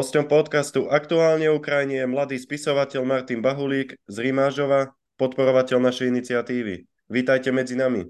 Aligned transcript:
Hosťom 0.00 0.32
podcastu 0.32 0.88
Aktuálne 0.88 1.52
Ukrajine 1.52 2.00
je 2.00 2.08
mladý 2.08 2.40
spisovateľ 2.40 3.04
Martin 3.04 3.44
Bahulík 3.44 4.00
z 4.08 4.16
Rimážova, 4.16 4.96
podporovateľ 5.20 5.76
našej 5.76 6.08
iniciatívy. 6.08 6.88
Vítajte 7.12 7.52
medzi 7.52 7.76
nami. 7.76 8.08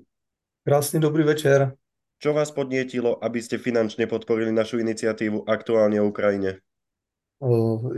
Krásny 0.62 1.02
dobrý 1.02 1.26
večer. 1.26 1.74
Čo 2.22 2.30
vás 2.30 2.54
podnietilo, 2.54 3.18
aby 3.18 3.42
ste 3.42 3.58
finančne 3.58 4.06
podporili 4.06 4.54
našu 4.54 4.78
iniciatívu 4.78 5.50
Aktuálne 5.50 5.98
Ukrajine? 5.98 6.62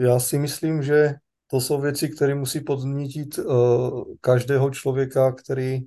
Já 0.01 0.16
si 0.16 0.40
myslím, 0.40 0.80
že 0.82 1.20
to 1.52 1.60
jsou 1.60 1.80
věci, 1.80 2.09
které 2.09 2.32
musí 2.32 2.65
podnítit 2.65 3.45
každého 4.20 4.70
člověka, 4.70 5.32
který 5.32 5.84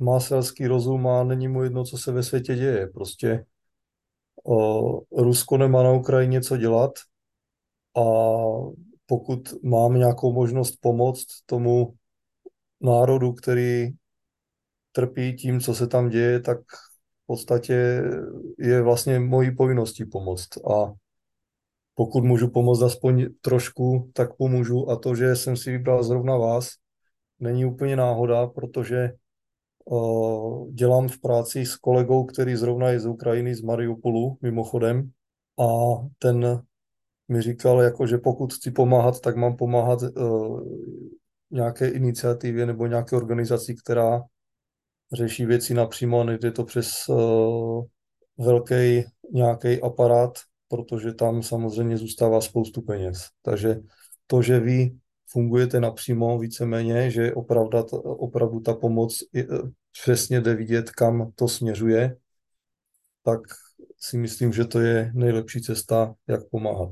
má 0.00 0.16
selský 0.16 0.64
rozum 0.64 1.06
a 1.06 1.24
není 1.24 1.48
mu 1.48 1.62
jedno, 1.62 1.84
co 1.84 1.98
se 1.98 2.12
ve 2.12 2.22
světě 2.22 2.56
děje. 2.56 2.86
Prostě 2.86 3.44
Rusko 5.16 5.56
nemá 5.56 5.82
na 5.82 5.92
Ukrajině 5.92 6.40
co 6.40 6.56
dělat 6.56 6.90
a 7.96 8.02
pokud 9.06 9.62
mám 9.62 9.94
nějakou 9.94 10.32
možnost 10.32 10.76
pomoct 10.80 11.26
tomu 11.46 11.94
národu, 12.80 13.32
který 13.32 13.88
trpí 14.92 15.36
tím, 15.36 15.60
co 15.60 15.74
se 15.74 15.86
tam 15.86 16.08
děje, 16.08 16.40
tak 16.40 16.58
v 17.22 17.26
podstatě 17.26 18.02
je 18.58 18.82
vlastně 18.82 19.20
mojí 19.20 19.56
povinností 19.56 20.04
pomoct. 20.04 20.56
A 20.56 20.92
pokud 21.94 22.24
můžu 22.24 22.50
pomoct 22.50 22.82
aspoň 22.82 23.26
trošku, 23.40 24.10
tak 24.14 24.36
pomůžu. 24.36 24.90
A 24.90 24.96
to, 24.96 25.14
že 25.14 25.36
jsem 25.36 25.56
si 25.56 25.70
vybral 25.70 26.02
zrovna 26.02 26.36
vás, 26.36 26.70
není 27.40 27.64
úplně 27.64 27.96
náhoda, 27.96 28.46
protože 28.46 29.12
dělám 30.72 31.08
v 31.08 31.20
práci 31.20 31.66
s 31.66 31.76
kolegou, 31.76 32.24
který 32.24 32.56
zrovna 32.56 32.88
je 32.88 33.00
z 33.00 33.06
Ukrajiny, 33.06 33.54
z 33.54 33.62
Mariupolu, 33.62 34.38
mimochodem. 34.42 35.10
A 35.60 35.66
ten 36.18 36.62
mi 37.28 37.42
říkal, 37.42 37.80
jako, 37.80 38.06
že 38.06 38.18
pokud 38.18 38.54
chci 38.54 38.70
pomáhat, 38.70 39.20
tak 39.20 39.36
mám 39.36 39.56
pomáhat 39.56 40.02
uh, 40.02 40.60
nějaké 41.50 41.88
iniciativě 41.88 42.66
nebo 42.66 42.86
nějaké 42.86 43.16
organizaci, 43.16 43.74
která 43.74 44.22
řeší 45.12 45.46
věci 45.46 45.74
napřímo 45.74 46.20
a 46.20 46.24
nejde 46.24 46.50
to 46.52 46.64
přes 46.64 47.08
uh, 47.08 47.84
velký 48.38 49.04
nějaký 49.32 49.82
aparát, 49.82 50.38
protože 50.68 51.12
tam 51.14 51.42
samozřejmě 51.42 51.96
zůstává 51.96 52.40
spoustu 52.40 52.82
peněz. 52.82 53.26
Takže 53.42 53.80
to, 54.26 54.42
že 54.42 54.60
vy 54.60 54.90
fungujete 55.32 55.80
napřímo 55.80 56.38
víceméně, 56.38 57.10
že 57.10 57.34
opravdu, 57.34 57.78
opravdu 58.02 58.60
ta 58.60 58.74
pomoc 58.74 59.24
je, 59.32 59.48
přesně 59.92 60.40
jde 60.40 60.54
vidět, 60.54 60.90
kam 60.90 61.32
to 61.34 61.48
směřuje, 61.48 62.16
tak 63.24 63.40
si 64.00 64.18
myslím, 64.18 64.52
že 64.52 64.64
to 64.64 64.80
je 64.80 65.10
nejlepší 65.14 65.62
cesta, 65.62 66.14
jak 66.28 66.40
pomáhat. 66.50 66.90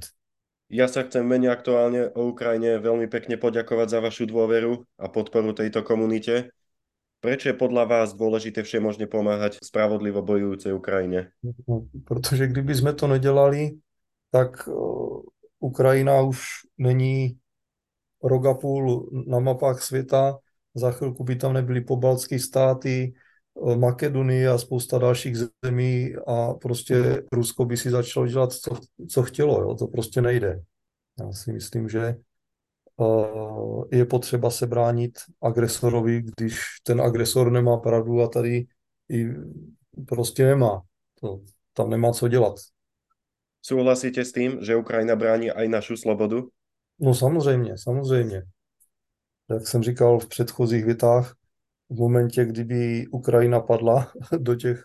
Ja 0.71 0.87
sa 0.87 1.03
chcem 1.03 1.27
mene 1.27 1.51
aktuálne 1.51 2.15
o 2.15 2.31
Ukrajine 2.31 2.79
veľmi 2.79 3.11
pekne 3.11 3.35
poďakovať 3.35 3.91
za 3.91 3.99
vašu 3.99 4.31
dôveru 4.31 4.87
a 5.03 5.11
podporu 5.11 5.51
tejto 5.51 5.83
komunite. 5.83 6.55
Prečo 7.19 7.51
je 7.51 7.59
podľa 7.59 7.91
vás 7.91 8.15
dôležité 8.15 8.63
všemožne 8.63 9.11
pomáhať 9.11 9.59
spravodlivo 9.59 10.23
bojujúcej 10.23 10.71
Ukrajine? 10.71 11.35
No, 11.43 11.91
protože 12.07 12.47
kdyby 12.47 12.75
jsme 12.75 12.93
to 12.95 13.11
nedělali, 13.11 13.83
tak 14.31 14.69
Ukrajina 15.59 16.23
už 16.23 16.39
není 16.79 17.40
rok 18.23 18.47
a 18.47 18.55
půl 18.55 19.11
na 19.27 19.39
mapách 19.39 19.83
světa, 19.83 20.39
za 20.75 20.91
chvilku 20.91 21.25
by 21.25 21.37
tam 21.37 21.53
nebyly 21.53 21.81
pobaltské 21.81 22.39
státy, 22.39 23.15
uh, 23.55 23.77
Makedonie 23.77 24.49
a 24.49 24.59
spousta 24.59 24.99
dalších 24.99 25.37
zemí 25.65 26.15
a 26.27 26.55
prostě 26.55 27.23
Rusko 27.33 27.65
by 27.65 27.77
si 27.77 27.91
začalo 27.91 28.27
dělat, 28.27 28.53
co, 28.53 28.79
co 29.09 29.23
chtělo. 29.23 29.63
Jo? 29.63 29.75
To 29.75 29.87
prostě 29.87 30.21
nejde. 30.23 30.61
Já 31.21 31.33
si 31.33 31.53
myslím, 31.53 31.89
že 31.89 32.17
uh, 32.97 33.85
je 33.93 34.05
potřeba 34.05 34.51
se 34.51 34.67
bránit 34.67 35.19
agresorovi, 35.43 36.23
když 36.23 36.61
ten 36.83 37.01
agresor 37.01 37.53
nemá 37.53 37.77
pravdu 37.77 38.23
a 38.23 38.29
tady 38.29 38.67
i 39.09 39.27
prostě 40.07 40.45
nemá. 40.45 40.83
To, 41.21 41.41
tam 41.73 41.91
nemá 41.91 42.13
co 42.13 42.29
dělat. 42.29 42.55
Souhlasíte 43.63 44.25
s 44.25 44.33
tím, 44.33 44.59
že 44.61 44.77
Ukrajina 44.77 45.17
brání 45.17 45.51
aj 45.51 45.69
našu 45.69 45.97
slobodu? 45.97 46.49
No 47.01 47.15
samozřejmě, 47.15 47.79
samozřejmě. 47.79 48.43
Jak 49.51 49.69
jsem 49.69 49.83
říkal 49.83 50.19
v 50.19 50.29
předchozích 50.29 50.85
větách, 50.85 51.35
v 51.91 51.95
momentě, 51.99 52.45
kdyby 52.45 53.07
Ukrajina 53.07 53.61
padla 53.61 54.13
do 54.39 54.55
těch 54.55 54.85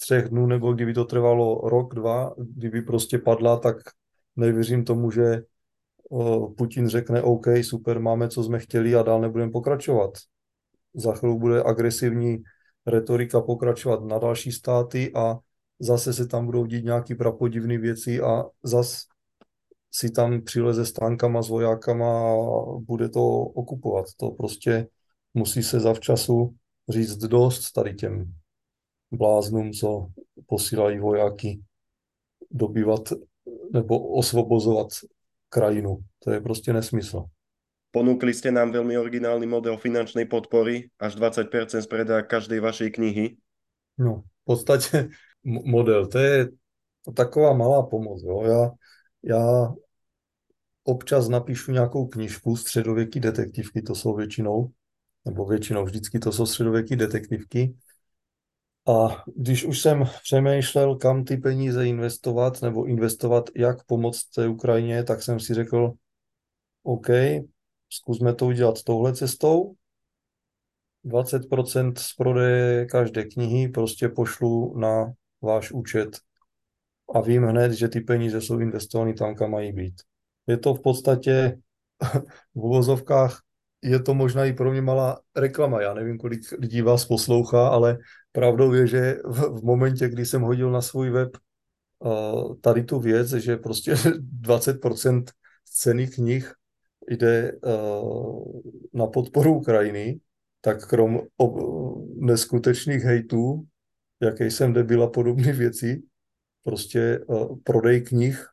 třech 0.00 0.28
dnů, 0.28 0.46
nebo 0.46 0.72
kdyby 0.72 0.94
to 0.94 1.04
trvalo 1.04 1.68
rok, 1.68 1.94
dva, 1.94 2.34
kdyby 2.38 2.82
prostě 2.82 3.18
padla, 3.18 3.56
tak 3.56 3.76
nevěřím 4.36 4.84
tomu, 4.84 5.10
že 5.10 5.42
Putin 6.56 6.88
řekne 6.88 7.22
OK, 7.22 7.46
super, 7.62 8.00
máme, 8.00 8.28
co 8.28 8.42
jsme 8.42 8.58
chtěli 8.58 8.94
a 8.94 9.02
dál 9.02 9.20
nebudeme 9.20 9.52
pokračovat. 9.52 10.10
Za 10.94 11.14
chvíli 11.14 11.34
bude 11.34 11.62
agresivní 11.62 12.42
retorika 12.86 13.40
pokračovat 13.40 14.04
na 14.04 14.18
další 14.18 14.52
státy 14.52 15.12
a 15.14 15.38
zase 15.78 16.12
se 16.12 16.26
tam 16.26 16.46
budou 16.46 16.66
dít 16.66 16.84
nějaký 16.84 17.14
prapodivné 17.14 17.78
věci 17.78 18.20
a 18.20 18.44
zase 18.62 18.96
si 19.94 20.10
tam 20.10 20.42
přileze 20.42 20.86
s 20.86 20.92
tankama, 20.92 21.42
s 21.42 21.48
vojákama 21.48 22.32
a 22.32 22.36
bude 22.78 23.08
to 23.08 23.22
okupovat. 23.54 24.06
To 24.16 24.30
prostě 24.30 24.88
musí 25.34 25.62
se 25.62 25.80
zavčasu 25.80 26.54
říct 26.88 27.16
dost 27.16 27.72
tady 27.72 27.94
těm 27.94 28.34
bláznům, 29.12 29.72
co 29.72 30.08
posílají 30.46 30.98
vojáky 30.98 31.60
dobývat 32.50 33.12
nebo 33.72 34.08
osvobozovat 34.08 34.88
krajinu. 35.48 35.98
To 36.18 36.30
je 36.30 36.40
prostě 36.40 36.72
nesmysl. 36.72 37.24
Ponúkli 37.94 38.34
ste 38.34 38.50
nám 38.50 38.74
veľmi 38.74 38.98
originálny 38.98 39.46
model 39.46 39.78
finančnej 39.78 40.26
podpory, 40.26 40.90
až 40.98 41.14
20% 41.14 41.78
z 41.78 41.86
predaja 41.86 42.26
každej 42.26 42.58
vašej 42.58 42.90
knihy. 42.90 43.38
No, 43.98 44.26
v 44.26 44.44
podstatě 44.44 45.08
model, 45.46 46.06
to 46.10 46.18
je 46.18 46.48
taková 47.14 47.54
malá 47.54 47.86
pomoc. 47.86 48.22
Jo. 48.26 48.42
Já, 48.42 48.70
já 49.26 49.74
občas 50.84 51.28
napíšu 51.28 51.72
nějakou 51.72 52.06
knižku, 52.06 52.56
středověký 52.56 53.20
detektivky, 53.20 53.82
to 53.82 53.94
jsou 53.94 54.14
většinou, 54.14 54.70
nebo 55.24 55.46
většinou 55.46 55.84
vždycky 55.84 56.18
to 56.18 56.32
jsou 56.32 56.46
středověký 56.46 56.96
detektivky. 56.96 57.74
A 58.88 59.24
když 59.36 59.64
už 59.64 59.80
jsem 59.80 60.04
přemýšlel, 60.22 60.96
kam 60.96 61.24
ty 61.24 61.36
peníze 61.36 61.86
investovat, 61.86 62.62
nebo 62.62 62.84
investovat, 62.84 63.50
jak 63.56 63.84
pomoct 63.84 64.24
té 64.24 64.48
Ukrajině, 64.48 65.04
tak 65.04 65.22
jsem 65.22 65.40
si 65.40 65.54
řekl, 65.54 65.92
OK, 66.82 67.06
zkusme 67.90 68.34
to 68.34 68.46
udělat 68.46 68.82
touhle 68.82 69.14
cestou. 69.14 69.74
20% 71.04 71.92
z 71.96 72.14
prodeje 72.14 72.86
každé 72.86 73.24
knihy 73.24 73.68
prostě 73.68 74.08
pošlu 74.08 74.78
na 74.78 75.12
váš 75.42 75.72
účet 75.72 76.18
a 77.14 77.20
vím 77.20 77.42
hned, 77.42 77.72
že 77.72 77.88
ty 77.88 78.00
peníze 78.00 78.40
jsou 78.40 78.58
investovány 78.58 79.14
tam, 79.14 79.34
kam 79.34 79.50
mají 79.50 79.72
být. 79.72 79.94
Je 80.46 80.56
to 80.56 80.74
v 80.74 80.82
podstatě 80.82 81.58
v 82.54 82.60
uvozovkách, 82.60 83.40
je 83.82 84.00
to 84.00 84.14
možná 84.14 84.44
i 84.44 84.52
pro 84.52 84.70
mě 84.70 84.82
malá 84.82 85.20
reklama. 85.36 85.82
Já 85.82 85.94
nevím, 85.94 86.18
kolik 86.18 86.40
lidí 86.58 86.82
vás 86.82 87.04
poslouchá, 87.04 87.68
ale 87.68 87.98
pravdou 88.32 88.72
je, 88.72 88.86
že 88.86 89.18
v, 89.24 89.60
v 89.60 89.64
momentě, 89.64 90.08
kdy 90.08 90.26
jsem 90.26 90.42
hodil 90.42 90.70
na 90.70 90.82
svůj 90.82 91.10
web 91.10 91.36
uh, 91.98 92.56
tady 92.60 92.84
tu 92.84 93.00
věc, 93.00 93.30
že 93.30 93.56
prostě 93.56 93.92
20% 94.40 95.24
ceny 95.64 96.06
knih 96.06 96.52
jde 97.08 97.52
uh, 97.52 98.60
na 98.92 99.06
podporu 99.06 99.54
Ukrajiny, 99.54 100.20
tak 100.60 100.88
krom 100.88 101.20
ob, 101.36 101.56
neskutečných 102.16 103.02
hejtů, 103.02 103.64
jaký 104.20 104.44
jsem 104.44 104.72
debil 104.72 105.02
a 105.02 105.10
podobné 105.10 105.52
věci, 105.62 106.02
prostě 106.64 107.18
uh, 107.18 107.58
prodej 107.64 108.00
knih 108.00 108.46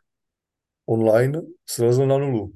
online 0.85 1.41
slezl 1.65 2.05
na 2.07 2.17
nulu. 2.17 2.53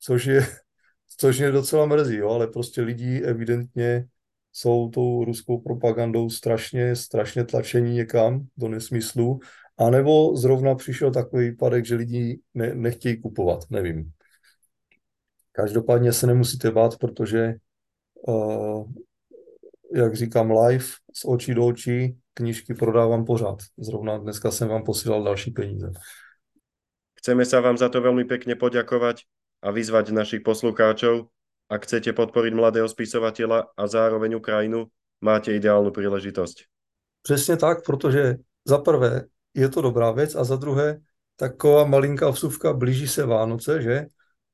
Což 0.00 0.24
je, 0.24 0.46
což 1.16 1.38
je 1.38 1.50
docela 1.50 1.86
mrzí, 1.86 2.16
jo, 2.16 2.30
ale 2.30 2.46
prostě 2.46 2.82
lidi 2.82 3.22
evidentně 3.22 4.06
jsou 4.52 4.88
tou 4.88 5.24
ruskou 5.24 5.60
propagandou 5.60 6.30
strašně, 6.30 6.96
strašně 6.96 7.44
tlačení 7.44 7.94
někam 7.94 8.46
do 8.56 8.68
nesmyslu, 8.68 9.40
anebo 9.78 10.36
zrovna 10.36 10.74
přišel 10.74 11.10
takový 11.10 11.50
výpadek, 11.50 11.86
že 11.86 11.94
lidi 11.94 12.40
ne, 12.54 12.74
nechtějí 12.74 13.20
kupovat, 13.20 13.70
nevím. 13.70 14.12
Každopádně 15.52 16.12
se 16.12 16.26
nemusíte 16.26 16.70
bát, 16.70 16.98
protože, 16.98 17.54
uh, 18.28 18.92
jak 19.94 20.16
říkám, 20.16 20.50
live 20.50 20.84
z 21.14 21.24
očí 21.24 21.54
do 21.54 21.66
očí 21.66 22.21
knížky 22.34 22.74
prodávám 22.74 23.24
pořád. 23.24 23.58
Zrovna 23.78 24.18
dneska 24.18 24.50
jsem 24.50 24.68
vám 24.68 24.84
posílal 24.84 25.22
další 25.24 25.50
peníze. 25.50 25.92
Chceme 27.22 27.46
sa 27.46 27.62
vám 27.62 27.78
za 27.78 27.86
to 27.86 28.02
veľmi 28.02 28.26
pekne 28.26 28.58
poďakovať 28.58 29.22
a 29.62 29.70
vyzvať 29.70 30.10
našich 30.10 30.42
poslucháčov, 30.42 31.30
ak 31.70 31.86
chcete 31.86 32.10
podporiť 32.10 32.50
mladého 32.50 32.90
spisovateľa 32.90 33.78
a 33.78 33.82
zároveň 33.86 34.42
Ukrajinu, 34.42 34.90
máte 35.22 35.54
ideálnu 35.54 35.94
príležitosť. 35.94 36.66
Přesně 37.22 37.56
tak, 37.56 37.86
protože 37.86 38.36
za 38.64 38.78
prvé 38.78 39.24
je 39.54 39.68
to 39.68 39.80
dobrá 39.80 40.10
věc 40.10 40.34
a 40.34 40.44
za 40.44 40.56
druhé 40.56 40.98
taková 41.36 41.84
malinká 41.84 42.30
vsuvka, 42.30 42.72
blíží 42.72 43.08
se 43.08 43.26
Vánoce, 43.26 43.82
že? 43.82 44.06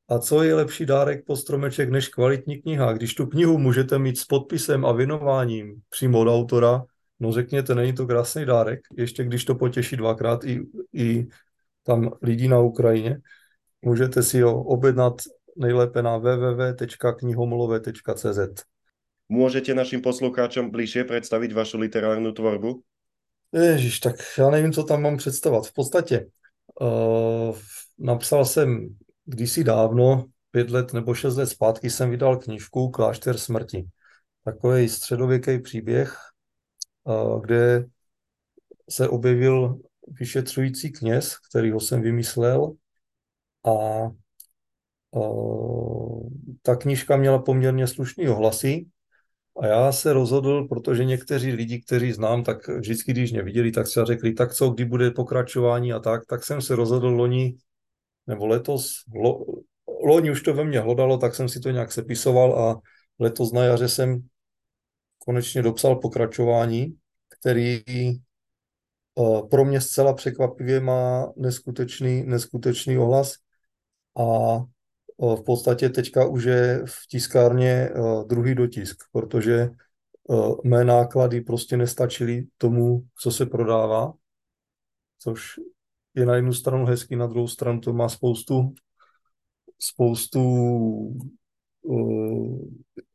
A 0.08 0.18
co 0.18 0.42
je 0.42 0.54
lepší 0.54 0.86
dárek 0.86 1.24
po 1.26 1.36
stromeček 1.36 1.90
než 1.90 2.08
kvalitní 2.08 2.62
kniha? 2.62 2.92
Když 2.92 3.14
tu 3.14 3.26
knihu 3.26 3.58
můžete 3.58 3.98
mít 3.98 4.18
s 4.18 4.24
podpisem 4.24 4.86
a 4.86 4.92
věnováním 4.92 5.80
přímo 5.88 6.20
od 6.20 6.28
autora, 6.28 6.84
no 7.20 7.32
řekněte, 7.32 7.74
není 7.74 7.92
to 7.92 8.06
krásný 8.06 8.44
dárek, 8.44 8.80
ještě 8.96 9.24
když 9.24 9.44
to 9.44 9.54
potěší 9.54 9.96
dvakrát 9.96 10.44
i, 10.44 10.60
i 10.92 11.26
tam 11.82 12.10
lidí 12.22 12.48
na 12.48 12.58
Ukrajině. 12.58 13.18
Můžete 13.82 14.22
si 14.22 14.40
ho 14.40 14.64
objednat 14.64 15.14
nejlépe 15.56 16.02
na 16.02 16.16
www.knihomolové.cz. 16.16 18.64
Můžete 19.28 19.74
našim 19.74 20.00
poslucháčům 20.00 20.70
blíže 20.70 21.04
představit 21.04 21.52
vašu 21.52 21.78
literárnu 21.78 22.32
tvorbu? 22.32 22.82
Ježíš, 23.52 24.00
tak 24.00 24.16
já 24.38 24.50
nevím, 24.50 24.72
co 24.72 24.82
tam 24.82 25.02
mám 25.02 25.16
představovat. 25.16 25.66
V 25.66 25.72
podstatě 25.72 26.26
uh, 26.80 27.56
napsal 27.98 28.44
jsem 28.44 28.96
kdysi 29.24 29.64
dávno, 29.64 30.24
pět 30.50 30.70
let 30.70 30.92
nebo 30.92 31.14
šest 31.14 31.36
let 31.36 31.46
zpátky, 31.46 31.90
jsem 31.90 32.10
vydal 32.10 32.36
knižku 32.36 32.90
Klášter 32.90 33.38
smrti. 33.38 33.86
Takový 34.44 34.88
středověký 34.88 35.58
příběh, 35.58 36.16
kde 37.40 37.86
se 38.90 39.08
objevil 39.08 39.80
vyšetřující 40.08 40.92
kněz, 40.92 41.36
kterýho 41.50 41.80
jsem 41.80 42.02
vymyslel. 42.02 42.72
A 43.66 43.72
ta 46.62 46.76
knižka 46.76 47.16
měla 47.16 47.38
poměrně 47.38 47.86
slušný 47.86 48.28
ohlasy, 48.28 48.86
a 49.60 49.66
já 49.66 49.92
se 49.92 50.12
rozhodl, 50.12 50.64
protože 50.68 51.04
někteří 51.04 51.52
lidi, 51.52 51.80
kteří 51.80 52.12
znám, 52.12 52.44
tak 52.44 52.68
vždycky, 52.68 53.12
když 53.12 53.32
mě 53.32 53.42
viděli, 53.42 53.72
tak 53.72 53.86
se 53.86 54.04
řekli, 54.04 54.32
tak 54.32 54.54
co, 54.54 54.70
kdy 54.70 54.84
bude 54.84 55.10
pokračování? 55.10 55.92
a 55.92 55.98
tak, 55.98 56.26
tak 56.26 56.44
jsem 56.44 56.62
se 56.62 56.76
rozhodl 56.76 57.08
loni, 57.08 57.56
nebo 58.26 58.46
letos, 58.46 59.02
lo, 59.14 59.44
loni 60.04 60.30
už 60.30 60.42
to 60.42 60.54
ve 60.54 60.64
mně 60.64 60.80
hlodalo, 60.80 61.18
tak 61.18 61.34
jsem 61.34 61.48
si 61.48 61.60
to 61.60 61.70
nějak 61.70 61.92
sepisoval 61.92 62.58
a 62.58 62.80
letos 63.18 63.52
na 63.52 63.64
jaře 63.64 63.88
jsem 63.88 64.28
konečně 65.28 65.62
dopsal 65.62 65.96
pokračování, 65.96 66.96
který 67.28 67.82
uh, 69.14 69.48
pro 69.48 69.64
mě 69.64 69.80
zcela 69.80 70.14
překvapivě 70.14 70.80
má 70.80 71.32
neskutečný, 71.36 72.22
neskutečný 72.22 72.98
ohlas. 72.98 73.34
A 74.18 74.58
v 75.18 75.42
podstatě 75.46 75.88
teďka 75.88 76.26
už 76.26 76.44
je 76.44 76.82
v 76.86 77.06
tiskárně 77.10 77.90
druhý 78.26 78.54
dotisk, 78.54 78.96
protože 79.12 79.70
mé 80.64 80.84
náklady 80.84 81.40
prostě 81.40 81.76
nestačily 81.76 82.46
tomu, 82.58 83.04
co 83.20 83.30
se 83.30 83.46
prodává, 83.46 84.12
což 85.18 85.60
je 86.14 86.26
na 86.26 86.34
jednu 86.34 86.52
stranu 86.52 86.86
hezky, 86.86 87.16
na 87.16 87.26
druhou 87.26 87.48
stranu 87.48 87.80
to 87.80 87.92
má 87.92 88.08
spoustu 88.08 88.74
spoustu 89.78 90.40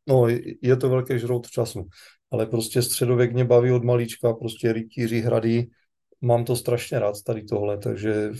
no, 0.08 0.28
je 0.62 0.76
to 0.78 0.90
velký 0.90 1.20
žrout 1.20 1.48
času, 1.48 1.88
ale 2.32 2.46
prostě 2.46 2.82
středověk 2.82 3.34
mě 3.34 3.46
baví 3.46 3.72
od 3.72 3.84
malička, 3.84 4.34
prostě 4.34 4.74
rytíři, 4.74 5.20
hrady, 5.20 5.68
mám 6.22 6.46
to 6.46 6.56
strašně 6.56 7.00
rád 7.00 7.16
tady 7.26 7.44
tohle, 7.44 7.78
takže 7.78 8.32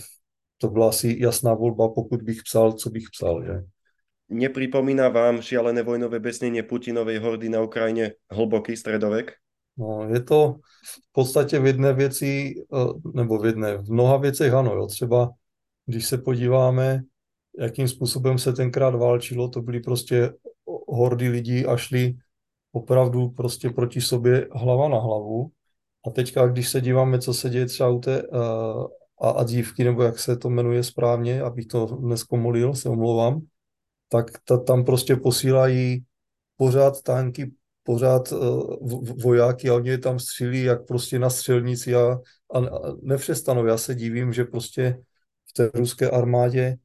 to 0.58 0.68
byla 0.68 0.88
asi 0.88 1.16
jasná 1.20 1.54
volba, 1.54 1.88
pokud 1.88 2.22
bych 2.22 2.42
psal, 2.42 2.72
co 2.72 2.90
bych 2.90 3.04
psal. 3.12 3.44
Že? 3.44 3.52
Nepripomína 4.28 5.08
vám 5.08 5.42
šialené 5.42 5.82
vojnové 5.82 6.20
besnenie 6.20 6.62
Putinovej 6.62 7.18
hordy 7.18 7.48
na 7.48 7.60
Ukrajině 7.62 8.12
hlboký 8.30 8.76
středověk? 8.76 9.32
No, 9.76 10.08
je 10.12 10.20
to 10.22 10.56
v 11.10 11.12
podstatě 11.12 11.58
v 11.58 11.66
jedné 11.66 11.92
věci, 11.92 12.54
eh, 12.74 13.10
nebo 13.14 13.38
v 13.38 13.46
jedné, 13.46 13.76
v 13.76 13.90
mnoha 13.90 14.16
věcech 14.16 14.52
ano, 14.52 14.74
jo. 14.74 14.86
Třeba 14.86 15.30
když 15.86 16.06
se 16.06 16.18
podíváme, 16.18 17.02
jakým 17.58 17.88
způsobem 17.88 18.38
se 18.38 18.52
tenkrát 18.52 18.94
válčilo, 18.94 19.48
to 19.48 19.62
byly 19.62 19.80
prostě 19.80 20.32
hordy 20.94 21.28
lidí 21.28 21.66
a 21.66 21.76
šli 21.76 22.14
opravdu 22.72 23.28
prostě 23.28 23.70
proti 23.70 24.00
sobě 24.00 24.48
hlava 24.52 24.88
na 24.88 24.98
hlavu. 24.98 25.50
A 26.06 26.10
teďka, 26.10 26.46
když 26.46 26.68
se 26.68 26.80
díváme, 26.80 27.18
co 27.18 27.34
se 27.34 27.50
děje 27.50 27.66
třeba 27.66 27.88
u 27.88 28.00
té 28.00 28.22
uh, 28.22 28.86
a, 29.20 29.30
a 29.30 29.44
dívky, 29.44 29.84
nebo 29.84 30.02
jak 30.02 30.18
se 30.18 30.36
to 30.36 30.50
jmenuje 30.50 30.82
správně, 30.82 31.42
abych 31.42 31.66
to 31.66 31.98
neskomolil, 32.00 32.74
se 32.74 32.88
omlouvám, 32.88 33.40
tak 34.08 34.26
ta, 34.44 34.58
tam 34.58 34.84
prostě 34.84 35.16
posílají 35.16 36.04
pořád 36.56 37.02
tanky, 37.02 37.52
pořád 37.82 38.32
uh, 38.32 39.04
vojáky 39.22 39.70
a 39.70 39.74
oni 39.74 39.88
je 39.88 39.98
tam 39.98 40.18
střílí 40.18 40.62
jak 40.62 40.86
prostě 40.86 41.18
na 41.18 41.30
střelnici 41.30 41.94
a, 41.94 42.18
a, 42.54 42.58
a 42.58 42.92
nepřestanou. 43.02 43.66
Já 43.66 43.76
se 43.76 43.94
divím, 43.94 44.32
že 44.32 44.44
prostě 44.44 44.98
v 45.46 45.52
té 45.52 45.70
ruské 45.74 46.10
armádě 46.10 46.76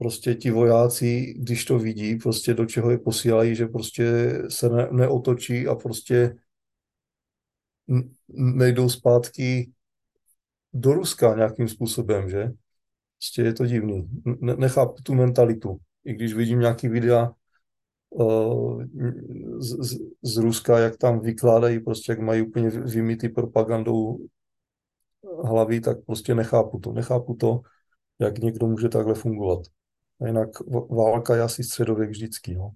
prostě 0.00 0.34
ti 0.34 0.50
vojáci, 0.50 1.34
když 1.38 1.64
to 1.64 1.78
vidí, 1.78 2.16
prostě 2.16 2.54
do 2.54 2.66
čeho 2.66 2.90
je 2.90 2.98
posílají, 2.98 3.54
že 3.54 3.66
prostě 3.66 4.32
se 4.48 4.68
ne, 4.68 4.88
neotočí 4.90 5.66
a 5.66 5.74
prostě 5.74 6.36
nejdou 8.28 8.88
zpátky 8.88 9.72
do 10.72 10.94
Ruska 10.94 11.34
nějakým 11.36 11.68
způsobem, 11.68 12.30
že? 12.30 12.50
Prostě 13.18 13.42
je 13.42 13.52
to 13.52 13.66
divný. 13.66 14.08
Nechápu 14.40 15.02
tu 15.02 15.14
mentalitu. 15.14 15.78
I 16.04 16.14
když 16.14 16.34
vidím 16.34 16.60
nějaký 16.60 16.88
videa 16.88 17.30
uh, 18.10 18.84
z, 19.58 19.98
z, 20.22 20.36
Ruska, 20.36 20.78
jak 20.78 20.96
tam 20.96 21.20
vykládají, 21.20 21.80
prostě 21.80 22.12
jak 22.12 22.18
mají 22.18 22.42
úplně 22.42 22.70
vymytý 22.70 23.28
propagandou 23.28 24.26
hlavy, 25.44 25.80
tak 25.80 26.04
prostě 26.06 26.34
nechápu 26.34 26.78
to. 26.78 26.92
Nechápu 26.92 27.34
to, 27.34 27.60
jak 28.18 28.38
někdo 28.38 28.66
může 28.66 28.88
takhle 28.88 29.14
fungovat. 29.14 29.79
A 30.20 30.26
jinak 30.26 30.48
válka 30.90 31.36
je 31.36 31.42
asi 31.42 31.64
středověk 31.64 32.10
vždycky, 32.10 32.54
no. 32.54 32.70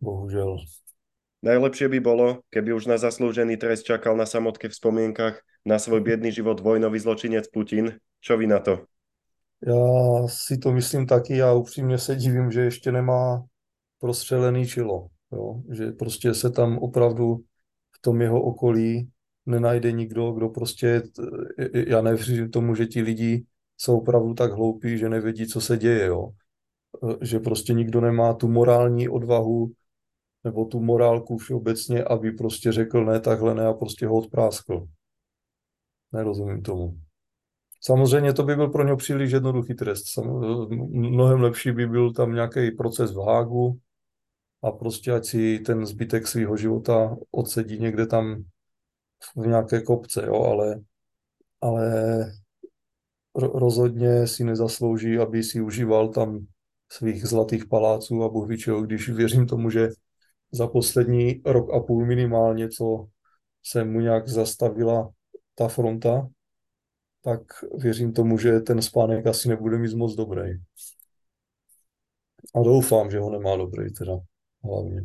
Bohužel. 0.00 0.56
Najlepšie 1.42 1.88
by 1.88 2.00
bolo, 2.00 2.42
keby 2.50 2.74
už 2.74 2.86
na 2.86 2.98
zaslúžený 2.98 3.56
trest 3.56 3.86
čakal 3.86 4.18
na 4.18 4.26
samotke 4.26 4.68
v 4.68 4.74
spomienkach 4.74 5.38
na 5.62 5.78
svoj 5.78 6.00
biedný 6.02 6.34
život 6.34 6.60
vojnový 6.60 6.98
zločinec 6.98 7.46
Putin. 7.48 7.94
Čo 8.18 8.34
vy 8.38 8.46
na 8.46 8.58
to? 8.58 8.86
Já 9.62 10.28
si 10.28 10.58
to 10.58 10.72
myslím 10.72 11.06
taky 11.06 11.42
a 11.42 11.52
upřímně 11.52 11.98
se 11.98 12.16
divím, 12.16 12.50
že 12.50 12.60
ještě 12.60 12.92
nemá 12.92 13.44
prostřelený 13.98 14.66
čilo. 14.66 15.08
Jo? 15.32 15.62
Že 15.70 15.92
prostě 15.92 16.34
se 16.34 16.50
tam 16.50 16.78
opravdu 16.78 17.36
v 17.92 17.98
tom 18.00 18.20
jeho 18.22 18.42
okolí 18.42 19.10
nenajde 19.46 19.92
nikdo, 19.92 20.32
kdo 20.32 20.48
prostě, 20.48 21.02
já 21.72 22.02
nevěřím 22.02 22.50
tomu, 22.50 22.74
že 22.74 22.86
ti 22.86 23.02
lidi 23.02 23.44
jsou 23.80 23.98
opravdu 23.98 24.34
tak 24.34 24.52
hloupí, 24.52 24.98
že 24.98 25.08
nevědí, 25.08 25.46
co 25.46 25.60
se 25.60 25.76
děje. 25.76 26.06
Jo? 26.06 26.28
Že 27.20 27.38
prostě 27.38 27.72
nikdo 27.72 28.00
nemá 28.00 28.34
tu 28.34 28.48
morální 28.48 29.08
odvahu 29.08 29.72
nebo 30.44 30.64
tu 30.64 30.80
morálku 30.80 31.36
všeobecně, 31.36 32.04
aby 32.04 32.32
prostě 32.32 32.72
řekl 32.72 33.04
ne, 33.04 33.20
takhle 33.20 33.54
ne 33.54 33.66
a 33.66 33.72
prostě 33.72 34.06
ho 34.06 34.16
odpráskl. 34.16 34.86
Nerozumím 36.12 36.62
tomu. 36.62 36.98
Samozřejmě 37.80 38.32
to 38.32 38.42
by 38.42 38.56
byl 38.56 38.68
pro 38.68 38.84
něj 38.84 38.96
příliš 38.96 39.32
jednoduchý 39.32 39.74
trest. 39.74 40.04
Mnohem 40.90 41.40
lepší 41.40 41.72
by 41.72 41.86
byl 41.86 42.12
tam 42.12 42.34
nějaký 42.34 42.70
proces 42.70 43.14
v 43.14 43.18
Hágu 43.18 43.80
a 44.62 44.70
prostě 44.70 45.12
ať 45.12 45.24
si 45.24 45.58
ten 45.58 45.86
zbytek 45.86 46.26
svého 46.26 46.56
života 46.56 47.16
odsedí 47.30 47.78
někde 47.78 48.06
tam 48.06 48.44
v 49.36 49.46
nějaké 49.46 49.82
kopce, 49.82 50.26
jo, 50.26 50.42
ale, 50.42 50.80
ale 51.60 51.92
rozhodně 53.38 54.26
si 54.26 54.44
nezaslouží, 54.44 55.18
aby 55.18 55.42
si 55.42 55.60
užíval 55.60 56.08
tam 56.08 56.46
svých 56.92 57.26
zlatých 57.26 57.66
paláců 57.66 58.22
a 58.22 58.28
Bůh 58.28 58.48
když 58.84 59.08
věřím 59.08 59.46
tomu, 59.46 59.70
že 59.70 59.88
za 60.52 60.66
poslední 60.66 61.42
rok 61.44 61.74
a 61.74 61.80
půl 61.80 62.06
minimálně, 62.06 62.68
co 62.68 63.06
se 63.62 63.84
mu 63.84 64.00
nějak 64.00 64.28
zastavila 64.28 65.10
ta 65.54 65.68
fronta, 65.68 66.28
tak 67.24 67.40
věřím 67.78 68.12
tomu, 68.12 68.38
že 68.38 68.60
ten 68.60 68.82
spánek 68.82 69.26
asi 69.26 69.48
nebude 69.48 69.78
mít 69.78 69.94
moc 69.94 70.14
dobrý. 70.14 70.50
A 72.54 72.62
doufám, 72.62 73.10
že 73.10 73.18
ho 73.18 73.30
nemá 73.30 73.56
dobrý 73.56 73.92
teda 73.92 74.12
hlavně. 74.64 75.00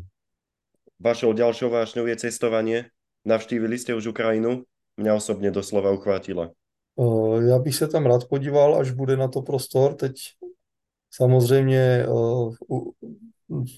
Vašou 1.00 1.34
ďalšou 1.34 1.70
vášňou 1.70 2.06
je 2.06 2.16
cestovanie. 2.16 2.90
Navštívili 3.26 3.80
jste 3.80 3.96
už 3.96 4.08
Ukrajinu? 4.08 4.64
Mě 4.98 5.14
osobně 5.14 5.52
doslova 5.52 5.92
uchvátila. 5.92 6.52
Uh, 6.96 7.44
já 7.44 7.60
bych 7.60 7.76
se 7.76 7.88
tam 7.88 8.06
rád 8.06 8.28
podíval, 8.28 8.76
až 8.76 8.92
bude 8.92 9.18
na 9.18 9.28
to 9.28 9.42
prostor. 9.42 9.96
Teď 9.96 10.16
samozřejmě 11.12 12.06
uh, 12.08 12.54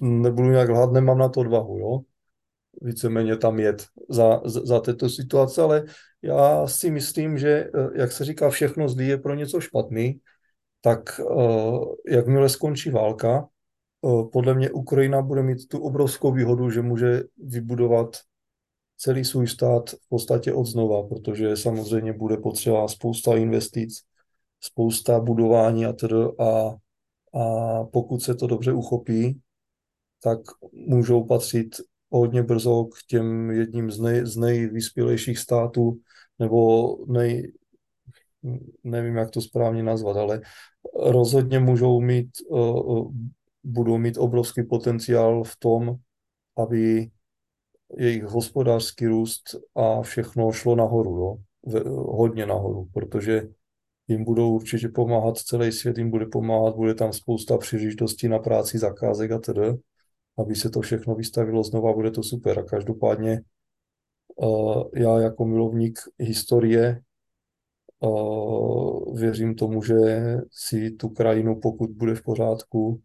nebudu 0.02 0.50
nějak 0.50 0.70
lhát, 0.70 0.92
nemám 0.92 1.18
na 1.18 1.30
to 1.30 1.40
odvahu, 1.40 1.78
jo 1.78 2.02
víceméně 2.82 3.38
tam 3.38 3.60
jet 3.60 3.86
za, 4.10 4.42
za 4.46 4.80
této 4.80 5.10
situace, 5.10 5.62
ale 5.62 5.84
já 6.22 6.68
si 6.68 6.92
myslím, 6.92 7.38
že, 7.38 7.50
eh, 7.50 7.90
jak 7.96 8.12
se 8.12 8.26
říká, 8.26 8.50
všechno 8.50 8.90
zlý 8.90 9.08
je 9.08 9.18
pro 9.18 9.36
něco 9.36 9.60
špatný, 9.60 10.20
tak 10.82 11.20
eh, 11.20 12.16
jakmile 12.16 12.50
skončí 12.50 12.90
válka, 12.90 13.48
eh, 14.06 14.24
podle 14.32 14.54
mě 14.54 14.72
Ukrajina 14.72 15.22
bude 15.22 15.44
mít 15.44 15.68
tu 15.68 15.80
obrovskou 15.80 16.32
výhodu, 16.32 16.70
že 16.70 16.82
může 16.82 17.24
vybudovat 17.38 18.18
celý 18.98 19.26
svůj 19.26 19.48
stát 19.48 19.90
v 19.90 20.10
podstatě 20.10 20.54
od 20.54 20.66
znova, 20.66 21.08
protože 21.08 21.58
samozřejmě 21.58 22.14
bude 22.14 22.38
potřeba 22.38 22.88
spousta 22.88 23.36
investic, 23.36 24.00
spousta 24.62 25.20
budování 25.20 25.86
a 25.86 25.94
tedy 25.94 26.16
a, 26.40 26.76
a 27.40 27.84
pokud 27.84 28.24
se 28.24 28.36
to 28.36 28.48
dobře 28.48 28.74
uchopí, 28.74 29.40
tak 30.24 30.40
můžou 30.74 31.24
patřit 31.24 31.76
hodně 32.10 32.44
brzo 32.44 32.86
k 32.86 33.08
těm 33.08 33.52
jedním 33.52 33.92
z, 33.92 34.00
nej, 34.00 34.26
z 34.26 34.38
nejvyspělejších 34.38 35.40
států, 35.40 36.00
nebo 36.40 36.88
nej, 37.08 37.52
nevím, 38.84 39.16
jak 39.16 39.32
to 39.32 39.42
správně 39.42 39.84
nazvat, 39.84 40.18
ale 40.18 40.42
rozhodně 40.96 41.60
můžou 41.60 42.02
mít, 42.02 42.30
uh, 42.50 43.12
budou 43.64 43.98
mít 43.98 44.18
obrovský 44.18 44.64
potenciál 44.64 45.44
v 45.44 45.58
tom, 45.60 45.96
aby 46.58 47.10
jejich 47.98 48.24
hospodářský 48.24 49.08
růst 49.08 49.56
a 49.76 50.02
všechno 50.02 50.52
šlo 50.52 50.76
nahoru, 50.76 51.18
jo? 51.18 51.38
hodně 51.94 52.46
nahoru, 52.46 52.90
protože 52.94 53.48
jim 54.08 54.24
budou 54.24 54.56
určitě 54.56 54.90
pomáhat, 54.90 55.38
celý 55.38 55.72
svět 55.72 55.98
jim 55.98 56.12
bude 56.12 56.26
pomáhat, 56.26 56.76
bude 56.76 56.96
tam 56.96 57.14
spousta 57.14 57.58
příležitostí 57.58 58.28
na 58.28 58.40
práci, 58.40 58.78
zakázek 58.78 59.32
a 59.32 59.40
tedy, 59.40 59.62
aby 60.38 60.56
se 60.56 60.70
to 60.70 60.82
všechno 60.82 61.16
vystavilo 61.16 61.64
znova, 61.64 61.94
bude 61.94 62.12
to 62.12 62.24
super. 62.24 62.60
A 62.60 62.64
každopádně 62.64 63.42
uh, 64.36 64.84
já 64.96 65.20
jako 65.20 65.46
milovník 65.46 66.00
historie 66.20 67.02
uh, 68.00 69.20
věřím 69.20 69.56
tomu, 69.56 69.84
že 69.84 69.96
si 70.52 70.92
tu 70.92 71.10
krajinu, 71.10 71.60
pokud 71.60 71.90
bude 71.90 72.16
v 72.16 72.24
pořádku 72.24 73.02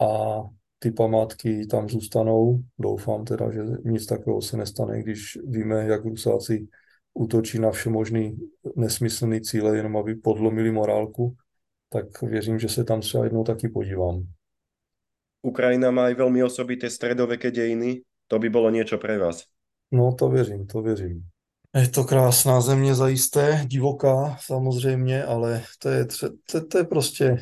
a 0.00 0.40
ty 0.78 0.90
památky 0.90 1.66
tam 1.66 1.88
zůstanou. 1.88 2.62
Doufám 2.78 3.24
teda, 3.24 3.52
že 3.52 3.60
nic 3.84 4.06
takového 4.06 4.42
se 4.42 4.56
nestane, 4.56 5.02
když 5.02 5.38
víme, 5.44 5.84
jak 5.84 6.04
Rusáci 6.04 6.68
útočí 7.14 7.58
na 7.58 7.70
všemožný 7.70 8.36
nesmyslný 8.76 9.40
cíle, 9.40 9.76
jenom 9.76 9.96
aby 9.96 10.14
podlomili 10.14 10.70
morálku, 10.70 11.36
tak 11.88 12.22
věřím, 12.22 12.58
že 12.58 12.68
se 12.68 12.84
tam 12.84 13.00
třeba 13.00 13.24
jednou 13.24 13.44
taky 13.44 13.68
podívám. 13.68 14.22
Ukrajina 15.42 15.90
má 15.90 16.08
i 16.08 16.14
velmi 16.14 16.44
osobité 16.44 16.90
středověké 16.90 17.50
dějiny. 17.50 18.02
To 18.26 18.38
by 18.38 18.48
bylo 18.48 18.70
něco 18.70 18.98
pro 18.98 19.18
vás. 19.18 19.44
No, 19.90 20.14
to 20.14 20.28
věřím, 20.28 20.66
to 20.66 20.82
věřím. 20.82 21.22
Je 21.74 21.88
to 21.88 22.04
krásná 22.04 22.60
země 22.60 22.94
zajisté, 22.94 23.64
divoká 23.66 24.36
samozřejmě, 24.40 25.24
ale 25.24 25.62
to 25.78 25.88
je, 25.88 26.06
to, 26.50 26.66
to 26.66 26.78
je 26.78 26.84
prostě 26.84 27.36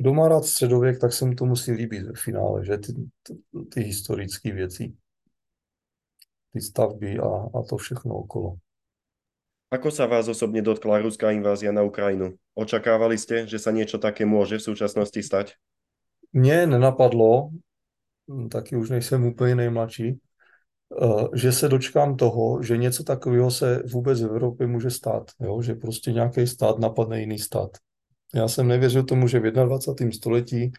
kdo 0.00 0.14
má 0.14 0.28
rád 0.28 0.44
středověk, 0.44 1.00
tak 1.00 1.12
se 1.12 1.24
mu 1.24 1.34
to 1.34 1.44
musí 1.44 1.72
líbit 1.72 2.02
ve 2.02 2.12
finále, 2.16 2.64
že 2.64 2.78
ty, 2.78 2.92
ty, 3.22 3.34
ty 3.74 3.80
historické 3.80 4.52
věci, 4.52 4.96
ty 6.52 6.60
stavby 6.60 7.18
a, 7.18 7.28
a 7.28 7.62
to 7.68 7.76
všechno 7.76 8.14
okolo. 8.14 8.56
Ako 9.70 9.92
sa 9.94 10.10
vás 10.10 10.26
osobne 10.26 10.66
dotkla 10.66 10.98
ruská 10.98 11.30
invázia 11.30 11.70
na 11.70 11.86
Ukrajinu? 11.86 12.34
Očakávali 12.58 13.14
ste, 13.14 13.46
že 13.46 13.60
sa 13.60 13.70
niečo 13.70 14.02
také 14.02 14.26
môže 14.26 14.58
v 14.58 14.66
súčasnosti 14.66 15.22
stať? 15.22 15.54
Mně 16.32 16.66
nenapadlo, 16.66 17.50
taky 18.50 18.76
už 18.76 18.90
nejsem 18.90 19.26
úplně 19.26 19.54
nejmladší, 19.54 20.08
eh, 20.10 21.28
že 21.34 21.52
se 21.52 21.68
dočkám 21.68 22.16
toho, 22.16 22.62
že 22.62 22.76
něco 22.76 23.04
takového 23.04 23.50
se 23.50 23.82
vůbec 23.92 24.20
v 24.20 24.24
Evropě 24.24 24.66
může 24.66 24.90
stát. 24.90 25.30
Jo? 25.40 25.62
Že 25.62 25.74
prostě 25.74 26.12
nějaký 26.12 26.46
stát 26.46 26.78
napadne 26.78 27.20
jiný 27.20 27.38
stát. 27.38 27.70
Já 28.34 28.48
jsem 28.48 28.68
nevěřil 28.68 29.04
tomu, 29.04 29.28
že 29.28 29.40
v 29.40 29.50
21. 29.50 30.12
století 30.12 30.72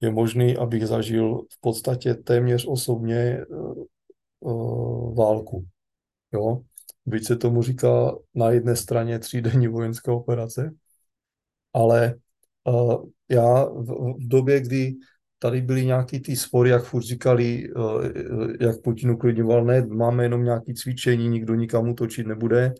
je 0.00 0.10
možný, 0.10 0.56
abych 0.56 0.86
zažil 0.86 1.42
v 1.52 1.60
podstatě 1.60 2.14
téměř 2.14 2.66
osobně 2.68 3.44
uh, 4.40 5.14
válku. 5.14 5.66
Jo? 6.32 6.62
Byť 7.06 7.26
se 7.26 7.36
tomu 7.36 7.62
říká 7.62 8.14
na 8.34 8.50
jedné 8.50 8.76
straně 8.76 9.18
třídenní 9.18 9.68
vojenské 9.68 10.10
operace, 10.10 10.74
ale 11.72 12.14
uh, 12.64 13.04
já 13.28 13.64
v, 13.64 14.14
v 14.18 14.28
době, 14.28 14.60
kdy 14.60 14.94
tady 15.38 15.62
byly 15.62 15.86
nějaký 15.86 16.20
ty 16.20 16.36
spory, 16.36 16.70
jak 16.70 16.84
furt 16.84 17.02
říkali, 17.02 17.72
uh, 17.72 18.04
jak 18.60 18.82
Putin 18.82 19.10
uklidňoval, 19.10 19.64
ne, 19.64 19.86
máme 19.86 20.24
jenom 20.24 20.44
nějaké 20.44 20.74
cvičení, 20.74 21.28
nikdo 21.28 21.54
nikam 21.54 21.94
točit 21.94 22.26
nebude, 22.26 22.74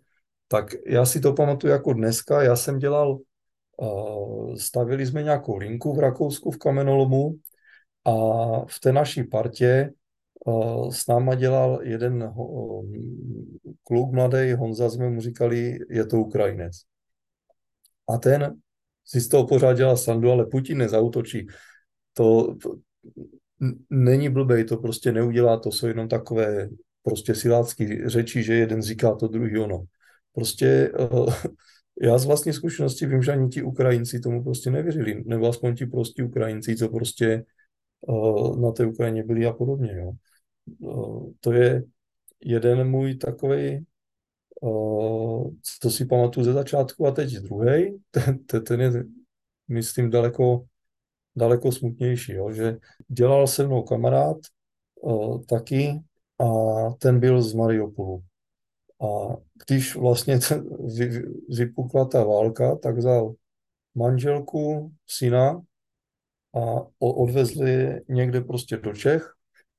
tak 0.48 0.74
já 0.86 1.04
si 1.04 1.20
to 1.20 1.32
pamatuju 1.32 1.72
jako 1.72 1.92
dneska, 1.92 2.42
já 2.42 2.56
jsem 2.56 2.78
dělal 2.78 3.18
stavili 4.56 5.06
jsme 5.06 5.22
nějakou 5.22 5.56
linku 5.56 5.94
v 5.94 5.98
Rakousku 5.98 6.50
v 6.50 6.58
kamenolomu 6.58 7.38
a 8.04 8.12
v 8.66 8.80
té 8.80 8.92
naší 8.92 9.24
partě 9.24 9.90
s 10.90 11.06
náma 11.06 11.34
dělal 11.34 11.80
jeden 11.82 12.34
kluk 13.84 14.12
mladý, 14.12 14.52
Honza, 14.52 14.90
jsme 14.90 15.10
mu 15.10 15.20
říkali, 15.20 15.78
je 15.90 16.06
to 16.06 16.16
Ukrajinec. 16.20 16.76
A 18.08 18.18
ten 18.18 18.56
si 19.04 19.20
z 19.20 19.28
toho 19.28 19.46
pořád 19.46 19.72
dělal 19.72 19.96
sandu, 19.96 20.30
ale 20.30 20.46
Putin 20.46 20.78
nezautočí. 20.78 21.46
To, 22.12 22.56
není 23.90 24.28
blbej, 24.28 24.64
to 24.64 24.76
prostě 24.76 25.12
neudělá, 25.12 25.58
to 25.58 25.72
jsou 25.72 25.86
jenom 25.86 26.08
takové 26.08 26.68
prostě 27.02 27.34
silácky 27.34 28.02
řeči, 28.08 28.42
že 28.42 28.54
jeden 28.54 28.82
říká 28.82 29.14
to, 29.14 29.28
druhý 29.28 29.58
ono. 29.58 29.84
Prostě 30.32 30.92
já 32.02 32.18
z 32.18 32.24
vlastní 32.26 32.52
zkušenosti 32.52 33.06
vím, 33.06 33.22
že 33.22 33.32
ani 33.32 33.48
ti 33.48 33.62
Ukrajinci 33.62 34.20
tomu 34.20 34.44
prostě 34.44 34.70
nevěřili, 34.70 35.24
nebo 35.26 35.48
aspoň 35.48 35.76
ti 35.76 35.86
prostí 35.86 36.22
Ukrajinci, 36.22 36.76
co 36.76 36.88
prostě 36.88 37.44
uh, 38.00 38.60
na 38.60 38.72
té 38.72 38.86
Ukrajině 38.86 39.24
byli 39.24 39.46
a 39.46 39.52
podobně. 39.52 39.92
Jo. 39.96 40.12
Uh, 40.78 41.32
to 41.40 41.52
je 41.52 41.82
jeden 42.40 42.90
můj 42.90 43.14
takový, 43.14 43.86
uh, 44.60 45.50
co 45.80 45.90
si 45.90 46.06
pamatuju 46.06 46.44
ze 46.44 46.52
začátku 46.52 47.06
a 47.06 47.10
teď 47.10 47.34
druhý, 47.34 48.02
ten, 48.10 48.64
ten 48.64 48.80
je, 48.80 49.04
myslím, 49.68 50.10
daleko, 50.10 50.64
daleko 51.36 51.72
smutnější, 51.72 52.32
jo, 52.32 52.52
že 52.52 52.76
dělal 53.08 53.46
se 53.46 53.66
mnou 53.66 53.82
kamarád 53.82 54.36
uh, 54.94 55.42
taky 55.44 56.00
a 56.38 56.44
ten 56.98 57.20
byl 57.20 57.42
z 57.42 57.54
Mariupolu. 57.54 58.22
A 59.00 59.36
když 59.66 59.96
vlastně 59.96 60.38
vypukla 61.48 62.04
ta 62.04 62.24
válka, 62.24 62.76
tak 62.76 62.96
vzal 62.96 63.34
manželku, 63.94 64.92
syna 65.06 65.60
a 66.54 66.86
odvezli 66.98 68.00
někde 68.08 68.40
prostě 68.40 68.76
do 68.76 68.92
Čech 68.92 69.32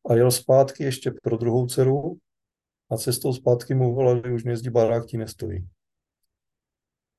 a 0.10 0.16
jel 0.16 0.32
zpátky 0.32 0.84
ještě 0.84 1.12
pro 1.24 1.38
druhou 1.38 1.68
dceru 1.68 2.18
a 2.90 2.98
cestou 2.98 3.34
zpátky 3.34 3.74
mu 3.74 3.96
volali, 3.96 4.34
už 4.34 4.44
nejezdí 4.44 4.70
barák, 4.70 5.06
ti 5.06 5.18
nestojí. 5.18 5.68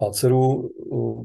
A 0.01 0.11
dceru 0.11 0.71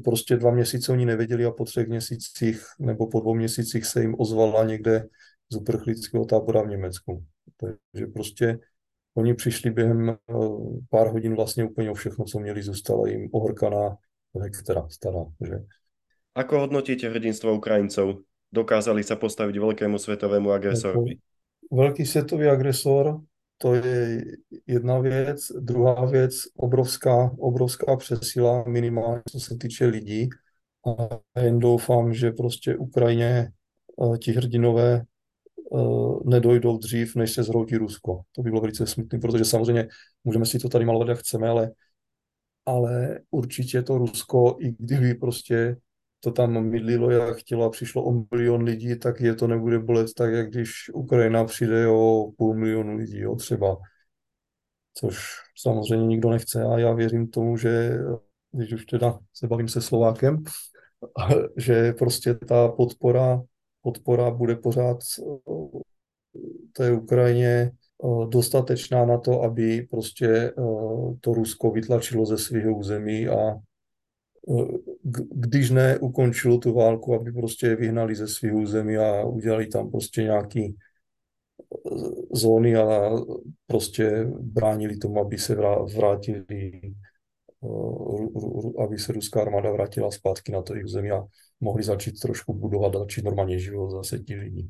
prostě 0.04 0.36
dva 0.36 0.50
měsíce 0.50 0.92
oni 0.92 1.06
nevěděli 1.06 1.44
a 1.44 1.50
po 1.50 1.64
třech 1.64 1.88
měsících 1.88 2.62
nebo 2.78 3.06
po 3.06 3.20
dvou 3.20 3.34
měsících 3.34 3.84
se 3.84 4.00
jim 4.00 4.14
ozvala 4.18 4.64
někde 4.64 5.08
z 5.52 5.56
uprchlického 5.56 6.24
tábora 6.24 6.62
v 6.62 6.68
Německu. 6.68 7.24
Takže 7.56 8.06
prostě 8.06 8.58
Oni 9.16 9.34
přišli 9.34 9.70
během 9.70 10.10
eh, 10.10 10.34
pár 10.90 11.06
hodin 11.08 11.34
vlastně 11.36 11.64
úplně 11.64 11.90
o 11.90 11.94
všechno, 11.94 12.24
co 12.24 12.38
měli, 12.38 12.62
zůstala 12.62 13.08
jim 13.08 13.28
ohorkaná 13.32 13.96
hektara 14.42 14.88
stará. 14.88 15.24
Že? 15.40 15.64
Ako 16.34 16.58
hodnotíte 16.58 17.08
hrdinstvo 17.08 17.54
Ukrajincov? 17.54 18.16
Dokázali 18.52 19.04
se 19.04 19.16
postavit 19.16 19.56
velkému 19.56 19.98
světovému 19.98 20.52
agresorovi? 20.52 21.10
Jako 21.10 21.82
velký 21.82 22.06
světový 22.06 22.46
agresor, 22.46 23.20
to 23.58 23.74
je 23.74 24.24
jedna 24.66 24.98
věc. 24.98 25.40
Druhá 25.60 26.06
věc, 26.06 26.34
obrovská, 26.56 27.30
obrovská 27.38 27.96
přesila, 27.96 28.64
minimálně 28.68 29.22
co 29.32 29.40
se 29.40 29.56
týče 29.56 29.86
lidí. 29.86 30.28
A 30.86 31.40
jen 31.40 31.58
doufám, 31.58 32.14
že 32.14 32.30
prostě 32.30 32.76
Ukrajině 32.76 33.48
eh, 34.14 34.18
ti 34.18 34.32
hrdinové 34.32 35.02
nedojdou 36.24 36.78
dřív, 36.78 37.16
než 37.16 37.32
se 37.32 37.42
zhroutí 37.42 37.76
Rusko. 37.76 38.20
To 38.32 38.42
by 38.42 38.50
bylo 38.50 38.60
velice 38.60 38.86
smutné, 38.86 39.18
protože 39.18 39.44
samozřejmě 39.44 39.88
můžeme 40.24 40.46
si 40.46 40.58
to 40.58 40.68
tady 40.68 40.84
malovat, 40.84 41.08
jak 41.08 41.18
chceme, 41.18 41.48
ale, 41.48 41.70
ale 42.66 43.20
určitě 43.30 43.82
to 43.82 43.98
Rusko, 43.98 44.56
i 44.60 44.72
kdyby 44.78 45.14
prostě 45.14 45.76
to 46.20 46.32
tam 46.32 46.64
mydlilo, 46.64 47.10
jak 47.10 47.36
chtělo 47.36 47.64
a 47.64 47.70
přišlo 47.70 48.04
o 48.04 48.24
milion 48.34 48.62
lidí, 48.62 48.98
tak 48.98 49.20
je 49.20 49.34
to 49.34 49.46
nebude 49.46 49.78
bolet 49.78 50.14
tak, 50.14 50.32
jak 50.32 50.50
když 50.50 50.90
Ukrajina 50.94 51.44
přijde 51.44 51.88
o 51.88 52.30
půl 52.38 52.54
milionu 52.54 52.96
lidí, 52.96 53.18
jo, 53.18 53.36
třeba. 53.36 53.76
Což 54.94 55.18
samozřejmě 55.58 56.06
nikdo 56.06 56.30
nechce 56.30 56.64
a 56.64 56.78
já 56.78 56.92
věřím 56.92 57.28
tomu, 57.28 57.56
že 57.56 57.98
když 58.52 58.72
už 58.72 58.86
teda 58.86 59.18
se 59.32 59.46
bavím 59.46 59.68
se 59.68 59.82
Slovákem, 59.82 60.44
že 61.56 61.92
prostě 61.92 62.34
ta 62.34 62.68
podpora 62.68 63.42
podpora 63.86 64.30
bude 64.30 64.56
pořád 64.56 64.98
eh, 65.18 65.78
té 66.72 66.92
Ukrajině 66.92 67.70
eh, 67.70 68.26
dostatečná 68.28 69.04
na 69.04 69.18
to, 69.18 69.42
aby 69.42 69.86
prostě 69.90 70.26
eh, 70.26 70.52
to 71.20 71.34
Rusko 71.34 71.70
vytlačilo 71.70 72.26
ze 72.26 72.38
svého 72.38 72.74
území 72.74 73.28
a 73.28 73.54
když 75.34 75.70
ne 75.70 75.98
ukončilo 75.98 76.58
tu 76.58 76.74
válku, 76.74 77.14
aby 77.14 77.32
prostě 77.32 77.76
vyhnali 77.76 78.14
ze 78.14 78.28
svého 78.28 78.58
území 78.58 78.96
a 78.96 79.24
udělali 79.24 79.66
tam 79.66 79.90
prostě 79.90 80.22
nějaký 80.22 80.76
zóny 82.32 82.76
a 82.76 83.10
prostě 83.66 84.26
bránili 84.40 84.96
tomu, 84.96 85.20
aby 85.20 85.38
se 85.38 85.54
vrátili 85.94 86.44
aby 88.84 88.98
se 88.98 89.12
ruská 89.12 89.42
armáda 89.42 89.72
vrátila 89.72 90.10
zpátky 90.10 90.52
na 90.52 90.62
to 90.62 90.74
jejich 90.74 90.84
území 90.84 91.10
a 91.10 91.24
mohli 91.60 91.82
začít 91.82 92.20
trošku 92.20 92.54
budovat 92.54 92.96
a 92.96 92.98
začít 92.98 93.24
normálně 93.24 93.58
život 93.58 93.90
zase 93.90 94.18
ti 94.18 94.34
lidi. 94.34 94.68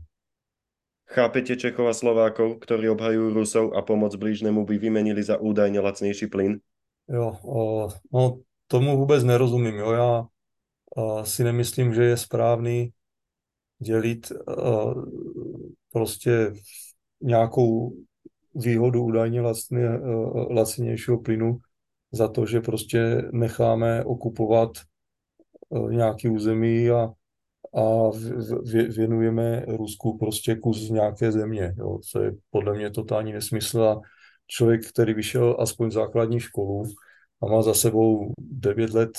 Chápete 1.07 1.57
Čechov 1.57 1.87
a 1.87 1.95
Slovákov, 1.95 2.59
ktorí 2.59 2.90
obhajujú 2.90 3.31
Rusov 3.31 3.78
a 3.78 3.83
pomoc 3.87 4.11
blížnemu 4.19 4.66
by 4.66 4.75
vymenili 4.78 5.23
za 5.23 5.38
údajne 5.38 5.78
lacnejší 5.78 6.26
plyn? 6.26 6.59
Jo, 7.07 7.38
no 8.12 8.43
tomu 8.66 8.99
vůbec 8.99 9.23
nerozumím. 9.23 9.75
Jo. 9.78 9.90
Já 9.93 10.26
si 11.25 11.45
nemyslím, 11.45 11.95
že 11.95 12.05
je 12.05 12.16
správný 12.16 12.90
dělit 13.78 14.33
prostě 15.93 16.52
nějakou 17.23 17.95
výhodu 18.55 19.02
údajně 19.05 19.40
lacinějšího 20.50 21.23
plynu 21.23 21.59
za 22.16 22.28
to, 22.28 22.46
že 22.46 22.61
prostě 22.61 23.23
necháme 23.32 24.04
okupovat 24.04 24.70
nějaký 25.90 26.28
území 26.28 26.90
a, 26.90 27.12
a 27.80 28.11
věnujeme 28.96 29.64
Rusku 29.68 30.18
prostě 30.18 30.54
kus 30.54 30.90
nějaké 30.90 31.32
země. 31.32 31.75
Jo. 31.78 31.99
To 32.12 32.23
je 32.23 32.32
podle 32.50 32.75
mě 32.75 32.90
totální 32.90 33.32
nesmysl 33.32 33.82
a 33.82 34.00
člověk, 34.46 34.88
který 34.88 35.14
vyšel 35.14 35.56
aspoň 35.58 35.90
základní 35.90 36.40
školu 36.40 36.85
a 37.42 37.46
má 37.46 37.62
za 37.62 37.75
sebou 37.75 38.32
9 38.38 38.94
let 38.94 39.11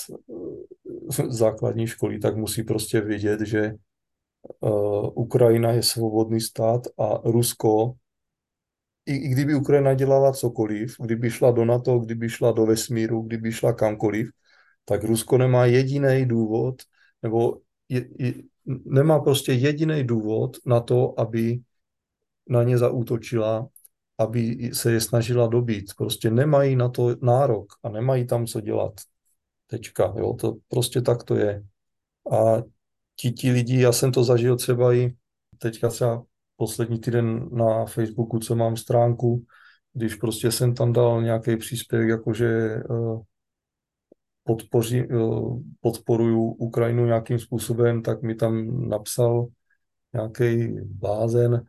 základní 1.28 1.86
školy, 1.86 2.18
tak 2.18 2.36
musí 2.36 2.62
prostě 2.62 3.00
vědět, 3.00 3.40
že 3.40 3.72
uh, 4.60 5.10
Ukrajina 5.14 5.72
je 5.72 5.82
svobodný 5.82 6.40
stát 6.40 6.82
a 6.98 7.20
Rusko, 7.24 7.92
i, 9.08 9.16
i 9.16 9.28
kdyby 9.28 9.54
Ukrajina 9.54 9.94
dělala 9.94 10.32
cokoliv, 10.32 10.96
kdyby 11.00 11.30
šla 11.30 11.50
do 11.50 11.64
NATO, 11.64 11.98
kdyby 11.98 12.28
šla 12.28 12.52
do 12.52 12.66
vesmíru, 12.66 13.22
kdyby 13.22 13.52
šla 13.52 13.72
kamkoliv, 13.72 14.30
tak 14.84 15.04
Rusko 15.04 15.38
nemá 15.38 15.66
jediný 15.66 16.26
důvod, 16.26 16.82
nebo 17.22 17.60
je, 17.88 18.08
je, 18.18 18.34
nemá 18.84 19.20
prostě 19.20 19.52
jediný 19.52 20.04
důvod 20.04 20.56
na 20.66 20.80
to, 20.80 21.20
aby 21.20 21.60
na 22.48 22.62
ně 22.62 22.78
zaútočila, 22.78 23.68
aby 24.18 24.70
se 24.72 24.92
je 24.92 25.00
snažila 25.00 25.46
dobít. 25.46 25.94
Prostě 25.96 26.30
nemají 26.30 26.76
na 26.76 26.88
to 26.88 27.16
nárok 27.22 27.66
a 27.82 27.88
nemají 27.88 28.26
tam 28.26 28.46
co 28.46 28.60
dělat. 28.60 28.92
Tečka. 29.66 30.14
Jo, 30.18 30.34
to 30.34 30.56
prostě 30.68 31.00
tak 31.00 31.22
to 31.22 31.34
je. 31.36 31.64
A 32.32 32.62
ti, 33.16 33.32
ti 33.32 33.50
lidi, 33.50 33.80
já 33.80 33.92
jsem 33.92 34.12
to 34.12 34.24
zažil 34.24 34.56
třeba 34.56 34.94
i 34.94 35.14
teďka 35.58 35.88
třeba 35.88 36.24
poslední 36.58 36.98
týden 36.98 37.48
na 37.52 37.86
Facebooku, 37.86 38.38
co 38.38 38.56
mám 38.56 38.76
stránku, 38.76 39.44
když 39.92 40.14
prostě 40.14 40.52
jsem 40.52 40.74
tam 40.74 40.92
dal 40.92 41.22
nějaký 41.22 41.56
příspěvek, 41.56 42.08
jakože 42.08 42.80
uh, 42.90 43.22
podpoří, 44.44 45.06
uh, 45.06 45.62
podporuju 45.80 46.42
Ukrajinu 46.42 47.06
nějakým 47.06 47.38
způsobem, 47.38 48.02
tak 48.02 48.22
mi 48.22 48.34
tam 48.34 48.88
napsal 48.88 49.46
nějaký 50.12 50.76
blázen, 50.84 51.64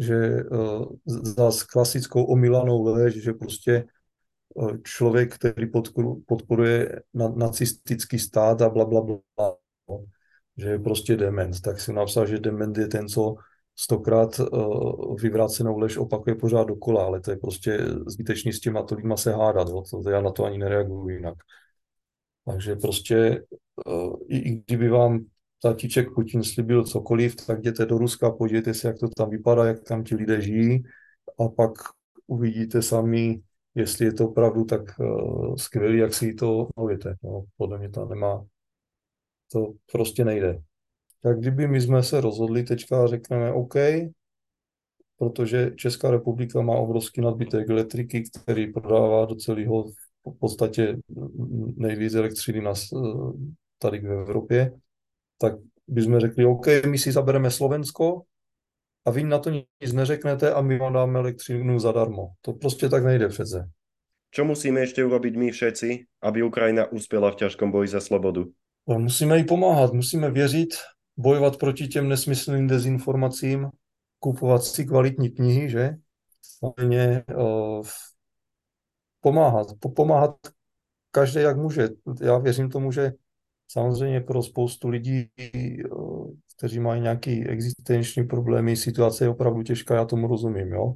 že 0.00 0.44
uh, 0.44 0.86
za 1.06 1.50
klasickou 1.72 2.24
omilanou 2.24 2.84
lež, 2.84 3.22
že 3.22 3.32
prostě 3.32 3.84
člověk, 4.82 5.34
který 5.34 5.66
podporuje 6.26 7.02
nacistický 7.14 8.18
stát 8.18 8.62
a 8.62 8.68
bla, 8.68 8.84
bla, 8.84 9.00
bla, 9.00 9.56
že 10.56 10.68
je 10.68 10.78
prostě 10.78 11.16
dement. 11.16 11.60
Tak 11.60 11.80
si 11.80 11.92
napsal, 11.92 12.26
že 12.26 12.38
dement 12.38 12.78
je 12.78 12.86
ten, 12.86 13.08
co 13.08 13.34
stokrát 13.76 14.40
uh, 14.40 15.16
vyvrácenou 15.20 15.78
lež 15.78 15.96
opakuje 15.96 16.34
pořád 16.34 16.64
dokola, 16.64 17.04
ale 17.04 17.20
to 17.20 17.30
je 17.30 17.36
prostě 17.36 17.78
zbytečný 18.06 18.52
s 18.52 18.60
těma 18.60 18.86
lidma 18.96 19.16
se 19.16 19.32
hádat, 19.32 19.68
jo? 19.68 19.82
To, 19.90 20.02
to 20.02 20.10
já 20.10 20.20
na 20.20 20.30
to 20.30 20.44
ani 20.44 20.58
nereaguju 20.58 21.08
jinak. 21.08 21.34
Takže 22.46 22.76
prostě 22.76 23.44
uh, 23.86 24.16
i, 24.28 24.38
i 24.38 24.62
kdyby 24.66 24.88
vám 24.88 25.24
tatíček 25.62 26.14
Putin 26.14 26.42
slíbil 26.42 26.84
cokoliv, 26.84 27.36
tak 27.36 27.58
jděte 27.58 27.86
do 27.86 27.98
Ruska, 27.98 28.30
podívejte 28.30 28.74
se, 28.74 28.88
jak 28.88 28.98
to 28.98 29.08
tam 29.08 29.30
vypadá, 29.30 29.64
jak 29.64 29.82
tam 29.82 30.04
ti 30.04 30.14
lidé 30.14 30.40
žijí 30.40 30.82
a 31.40 31.48
pak 31.48 31.72
uvidíte 32.26 32.82
sami, 32.82 33.42
jestli 33.74 34.04
je 34.04 34.12
to 34.12 34.28
opravdu 34.28 34.64
tak 34.64 34.80
uh, 35.00 35.54
skvělý, 35.56 35.98
jak 35.98 36.14
si 36.14 36.34
to 36.34 36.68
mluvíte. 36.76 37.14
No, 37.22 37.44
podle 37.56 37.78
mě 37.78 37.88
to 37.88 38.04
nemá, 38.04 38.44
to 39.52 39.72
prostě 39.92 40.24
nejde. 40.24 40.62
Tak 41.22 41.38
kdyby 41.38 41.68
my 41.68 41.80
jsme 41.80 42.02
se 42.02 42.20
rozhodli 42.20 42.62
teďka 42.62 43.04
a 43.04 43.06
řekneme 43.06 43.52
OK, 43.52 43.74
protože 45.18 45.70
Česká 45.76 46.10
republika 46.10 46.60
má 46.60 46.74
obrovský 46.74 47.20
nadbytek 47.20 47.70
elektriky, 47.70 48.22
který 48.42 48.72
prodává 48.72 49.24
do 49.24 49.34
celého 49.34 49.84
v 50.26 50.38
podstatě 50.40 50.96
nejvíc 51.76 52.14
elektřiny 52.14 52.60
nás 52.60 52.92
eh, 52.92 52.98
tady 53.78 53.98
v 53.98 54.12
Evropě, 54.12 54.72
tak 55.38 55.54
bychom 55.88 56.20
řekli, 56.20 56.44
OK, 56.46 56.66
my 56.86 56.98
si 56.98 57.12
zabereme 57.12 57.50
Slovensko 57.50 58.22
a 59.04 59.10
vy 59.10 59.24
na 59.24 59.38
to 59.38 59.50
nic 59.50 59.92
neřeknete 59.92 60.52
a 60.52 60.60
my 60.60 60.78
vám 60.78 60.92
dáme 60.92 61.18
elektřinu 61.18 61.78
zadarmo. 61.78 62.28
To 62.40 62.52
prostě 62.52 62.88
tak 62.88 63.04
nejde 63.04 63.28
přece. 63.28 63.70
Čo 64.32 64.48
musíme 64.48 64.80
ešte 64.80 65.04
urobiť 65.04 65.36
my 65.36 65.52
všetci, 65.52 65.88
aby 66.24 66.40
Ukrajina 66.40 66.88
uspěla 66.88 67.36
v 67.36 67.44
ťažkom 67.44 67.68
boji 67.68 67.88
za 67.92 68.00
slobodu? 68.00 68.48
No, 68.88 68.98
musíme 68.98 69.36
jí 69.38 69.44
pomáhat, 69.44 69.92
musíme 69.92 70.30
věřit, 70.30 70.72
bojovat 71.16 71.56
proti 71.56 71.88
těm 71.88 72.08
nesmyslným 72.08 72.66
dezinformacím, 72.66 73.70
kupovat 74.18 74.64
si 74.64 74.84
kvalitní 74.84 75.30
knihy, 75.30 75.70
že? 75.70 75.96
Samozřejmě 76.42 77.24
uh, 77.36 77.86
pomáhat, 79.20 79.66
pomáhat 79.94 80.36
každý 81.10 81.40
jak 81.40 81.56
může. 81.56 81.88
Já 82.20 82.38
věřím 82.38 82.70
tomu, 82.70 82.92
že 82.92 83.12
samozřejmě 83.68 84.20
pro 84.20 84.42
spoustu 84.42 84.88
lidí, 84.88 85.30
uh, 85.90 86.30
kteří 86.56 86.80
mají 86.80 87.00
nějaký 87.00 87.48
existenční 87.48 88.24
problémy, 88.24 88.76
situace 88.76 89.24
je 89.24 89.28
opravdu 89.28 89.62
těžká, 89.62 89.94
já 89.94 90.04
tomu 90.04 90.26
rozumím, 90.26 90.72
jo. 90.72 90.94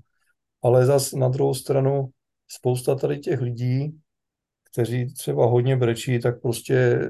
Ale 0.62 0.86
zas 0.86 1.12
na 1.12 1.28
druhou 1.28 1.54
stranu 1.54 2.10
spousta 2.48 2.94
tady 2.94 3.18
těch 3.18 3.40
lidí, 3.40 4.00
kteří 4.72 5.14
třeba 5.14 5.46
hodně 5.46 5.76
brečí, 5.76 6.20
tak 6.20 6.40
prostě 6.40 7.00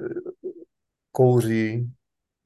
kouří, 1.12 1.90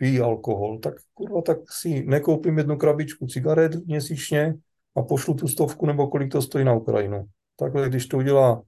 pijí 0.00 0.20
alkohol, 0.20 0.78
tak 0.78 0.94
kurva, 1.14 1.42
tak 1.42 1.58
si 1.70 2.04
nekoupím 2.04 2.58
jednu 2.58 2.76
krabičku 2.76 3.26
cigaret 3.26 3.86
měsíčně 3.86 4.54
a 4.96 5.02
pošlu 5.02 5.34
tu 5.34 5.48
stovku 5.48 5.86
nebo 5.86 6.08
kolik 6.08 6.32
to 6.32 6.42
stojí 6.42 6.64
na 6.64 6.74
Ukrajinu. 6.74 7.26
Takhle, 7.56 7.88
když 7.88 8.06
to 8.06 8.16
udělá 8.16 8.62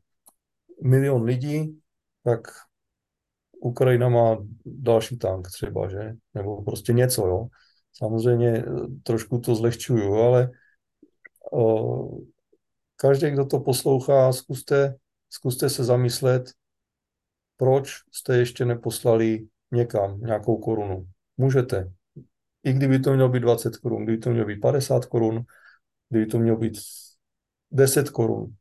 milion 0.82 1.22
lidí, 1.22 1.80
tak 2.24 2.40
Ukrajina 3.60 4.08
má 4.08 4.36
další 4.64 5.18
tank 5.18 5.48
třeba, 5.48 5.88
že? 5.88 6.12
Nebo 6.34 6.62
prostě 6.62 6.92
něco, 6.92 7.26
jo. 7.26 7.46
Samozřejmě 7.92 8.48
eh, 8.48 8.64
trošku 9.02 9.38
to 9.38 9.54
zlehčuju, 9.54 10.14
ale 10.14 10.50
o, 11.52 12.08
každý, 12.96 13.30
kdo 13.30 13.46
to 13.46 13.60
poslouchá, 13.60 14.32
zkuste, 14.32 14.94
zkuste 15.30 15.70
se 15.70 15.84
zamyslet, 15.84 16.50
proč 17.56 17.92
jste 18.12 18.36
ještě 18.36 18.64
neposlali 18.64 19.46
někam 19.72 20.20
nějakou 20.20 20.56
korunu. 20.56 21.06
Můžete. 21.36 21.92
I 22.64 22.72
kdyby 22.72 22.98
to 22.98 23.14
mělo 23.14 23.28
být 23.28 23.40
20 23.40 23.76
korun, 23.76 24.04
kdyby 24.04 24.18
to 24.18 24.30
mělo 24.30 24.46
být 24.46 24.60
50 24.60 25.06
korun, 25.06 25.44
kdyby 26.08 26.26
to 26.26 26.38
mělo 26.38 26.56
být 26.56 26.78
10 27.70 28.10
korun. 28.10 28.54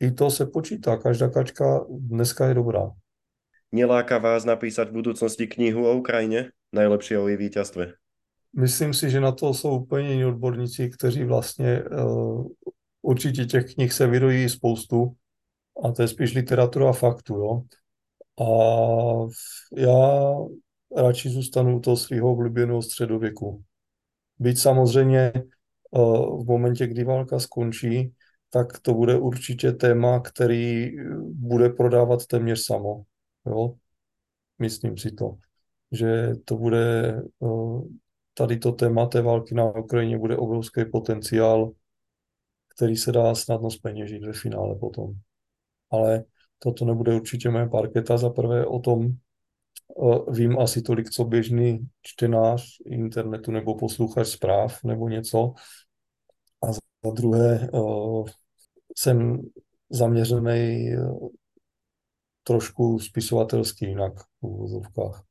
I 0.00 0.10
to 0.10 0.30
se 0.30 0.46
počítá. 0.46 0.96
Každá 0.96 1.28
kačka 1.28 1.84
dneska 1.88 2.46
je 2.46 2.54
dobrá. 2.54 2.90
Neláka 3.72 4.18
vás 4.18 4.44
napísať 4.44 4.88
v 4.88 4.92
budúcnosti 4.92 5.46
knihu 5.46 5.88
o 5.88 5.96
Ukrajině? 5.96 6.50
Najlepšie 6.72 7.18
o 7.18 7.28
její 7.28 7.36
víťazstve. 7.36 7.92
Myslím 8.56 8.94
si, 8.94 9.10
že 9.10 9.20
na 9.20 9.32
to 9.32 9.54
jsou 9.54 9.80
úplně 9.80 10.10
jiní 10.10 10.24
odborníci, 10.24 10.90
kteří 10.90 11.24
vlastně 11.24 11.82
uh, 11.82 12.46
určitě 13.02 13.44
těch 13.44 13.74
knih 13.74 13.92
se 13.92 14.06
vyrojí 14.06 14.48
spoustu 14.48 15.16
a 15.84 15.92
to 15.92 16.02
je 16.02 16.08
spíš 16.08 16.34
literatura 16.34 16.92
faktu, 16.92 17.34
jo. 17.34 17.62
A 18.40 18.46
já 19.76 20.34
radši 20.96 21.30
zůstanu 21.30 21.76
u 21.76 21.80
toho 21.80 21.96
svého 21.96 22.32
oblíbeného 22.32 22.82
středověku. 22.82 23.62
Byť 24.38 24.58
samozřejmě 24.58 25.32
eh, 25.34 25.40
v 26.38 26.44
momentě, 26.46 26.86
kdy 26.86 27.04
válka 27.04 27.38
skončí, 27.38 28.12
tak 28.50 28.78
to 28.78 28.94
bude 28.94 29.18
určitě 29.18 29.72
téma, 29.72 30.20
který 30.20 30.90
bude 31.24 31.68
prodávat 31.68 32.26
téměř 32.26 32.64
samo. 32.64 33.02
Jo? 33.46 33.74
Myslím 34.58 34.98
si 34.98 35.12
to, 35.12 35.36
že 35.92 36.32
to 36.44 36.56
bude 36.56 37.16
eh, 37.42 37.82
tady 38.34 38.58
to 38.58 38.72
téma 38.72 39.06
té 39.06 39.22
války 39.22 39.54
na 39.54 39.64
Ukrajině 39.64 40.18
bude 40.18 40.36
obrovský 40.36 40.84
potenciál, 40.84 41.72
který 42.76 42.96
se 42.96 43.12
dá 43.12 43.34
snadno 43.34 43.70
zpeněžit 43.70 44.24
ve 44.24 44.32
finále 44.32 44.74
potom. 44.74 45.14
Ale 45.90 46.24
toto 46.58 46.84
nebude 46.84 47.14
určitě 47.14 47.50
moje 47.50 47.68
parketa. 47.68 48.18
Za 48.18 48.30
prvé 48.30 48.66
o 48.66 48.78
tom 48.78 49.16
vím 50.30 50.58
asi 50.58 50.82
tolik, 50.82 51.10
co 51.10 51.24
běžný 51.24 51.88
čtenář 52.02 52.66
internetu 52.86 53.50
nebo 53.50 53.74
posluchač 53.74 54.26
zpráv 54.26 54.84
nebo 54.84 55.08
něco. 55.08 55.54
A 56.62 56.72
za 56.72 57.10
druhé 57.12 57.70
jsem 58.96 59.40
zaměřený 59.90 60.90
trošku 62.42 62.98
spisovatelsky 62.98 63.86
jinak 63.86 64.12
v 64.20 64.42
úvozovkách. 64.42 65.22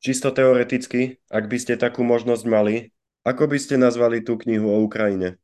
Čisto 0.00 0.32
teoreticky, 0.32 1.20
ak 1.28 1.44
by 1.44 1.56
ste 1.60 1.76
takú 1.76 2.00
možnosť 2.00 2.44
mali, 2.48 2.88
ako 3.20 3.52
by 3.52 3.58
ste 3.60 3.76
nazvali 3.76 4.24
tú 4.24 4.40
knihu 4.40 4.72
o 4.72 4.80
Ukrajine? 4.80 5.36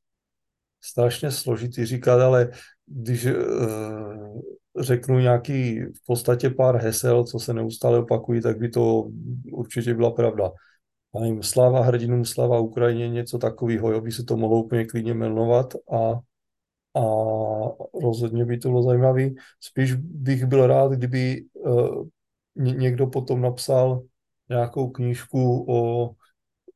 Strašně 0.80 1.30
složitý 1.30 1.84
říkat, 1.84 2.20
ale 2.20 2.50
když 2.86 3.24
e, 3.24 3.34
řeknu 4.80 5.18
nějaký 5.18 5.80
v 5.80 6.06
podstatě 6.06 6.50
pár 6.50 6.76
hesel, 6.76 7.24
co 7.24 7.38
se 7.38 7.54
neustále 7.54 7.98
opakují, 7.98 8.40
tak 8.40 8.58
by 8.58 8.68
to 8.68 9.10
určitě 9.52 9.94
byla 9.94 10.10
pravda. 10.10 10.52
Jim 11.24 11.42
sláva 11.42 11.82
hrdinům, 11.82 12.24
sláva 12.24 12.58
Ukrajině, 12.58 13.08
něco 13.08 13.38
takového, 13.38 13.92
jo, 13.92 14.00
by 14.00 14.12
se 14.12 14.24
to 14.24 14.36
mohlo 14.36 14.62
úplně 14.62 14.84
klidně 14.84 15.14
jmenovat 15.14 15.74
a 15.92 16.20
a 16.96 17.00
rozhodně 18.02 18.44
by 18.44 18.58
to 18.58 18.68
bylo 18.68 18.82
zajímavé. 18.82 19.28
Spíš 19.60 19.94
bych 19.94 20.44
byl 20.44 20.66
rád, 20.66 20.92
kdyby 20.92 21.44
uh, 21.52 22.06
někdo 22.56 23.06
potom 23.06 23.40
napsal 23.40 24.02
nějakou 24.48 24.90
knížku 24.90 25.64
o 25.68 26.10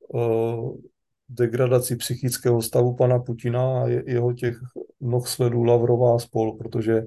uh, 0.08 0.76
degradaci 1.28 1.96
psychického 1.96 2.62
stavu 2.62 2.96
pana 2.96 3.18
Putina 3.18 3.82
a 3.82 3.88
jeho 3.88 4.32
těch 4.32 4.56
mnoh 5.00 5.28
sledů 5.28 5.64
Lavrová 5.64 6.18
spol, 6.18 6.52
protože 6.52 7.02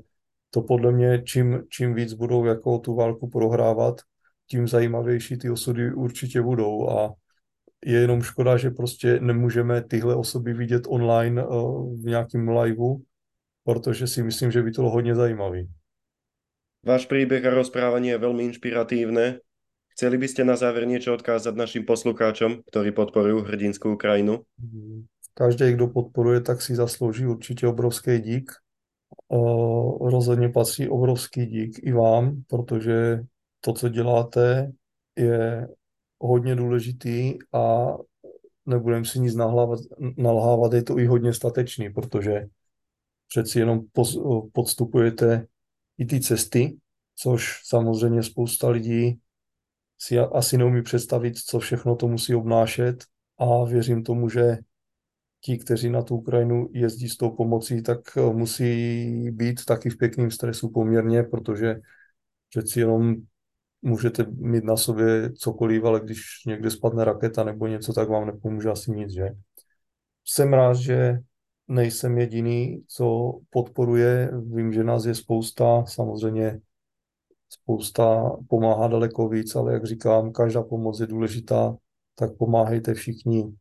to 0.54 0.62
podle 0.62 0.92
mě, 0.92 1.24
čím, 1.26 1.66
čím 1.70 1.94
víc 1.94 2.13
budou 2.13 2.46
jako 2.46 2.80
tu 2.80 2.96
válku 2.96 3.30
prohrávat, 3.30 4.02
tím 4.48 4.68
zajímavější 4.68 5.38
ty 5.38 5.50
osudy 5.50 5.94
určitě 5.94 6.42
budou 6.42 6.89
a 6.89 7.13
je 7.86 8.00
jenom 8.00 8.22
škoda, 8.22 8.58
že 8.58 8.70
prostě 8.70 9.20
nemůžeme 9.20 9.82
tyhle 9.82 10.16
osoby 10.16 10.54
vidět 10.54 10.84
online 10.88 11.46
uh, 11.46 11.96
v 12.02 12.06
nějakém 12.06 12.50
liveu, 12.50 13.02
protože 13.63 14.08
si 14.08 14.24
myslím, 14.24 14.52
že 14.52 14.62
by 14.62 14.72
to 14.72 14.82
bylo 14.82 14.92
hodně 14.92 15.16
zajímavý. 15.16 15.70
Váš 16.84 17.08
príbeh 17.08 17.39
a 17.48 17.56
rozprávanie 17.56 18.12
je 18.12 18.20
veľmi 18.20 18.44
inšpiratívne. 18.52 19.39
Chceli 19.96 20.16
by 20.20 20.28
ste 20.28 20.44
na 20.44 20.60
záver 20.60 20.84
niečo 20.84 21.16
odkázať 21.16 21.56
našim 21.56 21.88
poslucháčom, 21.88 22.60
ktorí 22.68 22.92
podporujú 22.92 23.48
hrdinskou 23.48 23.96
Ukrajinu? 23.96 24.44
Každý, 25.34 25.80
kdo 25.80 25.88
podporuje, 25.88 26.44
tak 26.44 26.60
si 26.60 26.76
zaslouží 26.76 27.26
určitě 27.26 27.68
obrovský 27.68 28.20
dík. 28.20 28.62
Rozhodně 30.02 30.50
patří 30.50 30.90
obrovský 30.90 31.46
dík 31.46 31.80
i 31.84 31.92
vám, 31.92 32.44
protože 32.48 33.24
to, 33.62 33.74
co 33.74 33.90
děláte, 33.90 34.72
je 35.18 35.68
hodně 36.20 36.56
důležitý 36.56 37.38
a 37.54 37.94
nebudem 38.66 39.06
si 39.06 39.20
nic 39.20 39.36
nalhávat, 39.36 39.80
nalhávat, 40.18 40.74
je 40.74 40.84
to 40.84 41.00
i 41.00 41.06
hodně 41.06 41.34
statečný, 41.34 41.90
protože 41.90 42.48
přeci 43.28 43.60
jenom 43.60 43.80
podstupujete 44.54 45.48
i 45.98 46.06
ty 46.06 46.20
cesty, 46.20 46.78
což 47.16 47.62
samozřejmě 47.66 48.24
spousta 48.24 48.70
lidí 48.70 49.20
si 49.98 50.20
asi 50.20 50.58
neumí 50.58 50.82
představit, 50.82 51.38
co 51.38 51.60
všechno 51.60 51.96
to 51.96 52.08
musí 52.08 52.36
obnášet 52.36 53.04
a 53.38 53.64
věřím 53.64 54.04
tomu, 54.04 54.30
že 54.30 54.58
ti, 55.45 55.58
kteří 55.58 55.89
na 55.89 56.01
tu 56.01 56.15
Ukrajinu 56.15 56.69
jezdí 56.73 57.10
s 57.10 57.17
tou 57.17 57.29
pomocí, 57.29 57.84
tak 57.84 57.99
musí 58.15 59.32
být 59.32 59.65
taky 59.65 59.89
v 59.89 59.97
pěkném 59.97 60.32
stresu 60.32 60.69
poměrně, 60.69 61.23
protože 61.23 61.75
přeci 62.49 62.79
jenom 62.79 63.15
můžete 63.82 64.25
mít 64.29 64.63
na 64.63 64.77
sobě 64.77 65.34
cokoliv, 65.34 65.84
ale 65.84 65.99
když 65.99 66.21
někde 66.47 66.69
spadne 66.69 67.06
raketa 67.06 67.43
nebo 67.43 67.67
něco, 67.67 67.93
tak 67.93 68.10
vám 68.10 68.25
nepomůže 68.25 68.69
asi 68.69 68.91
nic, 68.91 69.13
že? 69.13 69.29
Jsem 70.25 70.53
rád, 70.53 70.73
že 70.73 71.19
nejsem 71.67 72.17
jediný, 72.17 72.84
co 72.88 73.34
podporuje. 73.49 74.32
Vím, 74.53 74.73
že 74.73 74.84
nás 74.84 75.06
je 75.06 75.15
spousta, 75.15 75.86
samozřejmě 75.86 76.60
spousta 77.49 78.32
pomáhá 78.49 78.88
daleko 78.88 79.29
víc, 79.29 79.56
ale 79.56 79.73
jak 79.73 79.86
říkám, 79.86 80.32
každá 80.32 80.63
pomoc 80.63 80.99
je 80.99 81.08
důležitá, 81.08 81.75
tak 82.15 82.38
pomáhejte 82.38 82.93
všichni, 82.93 83.53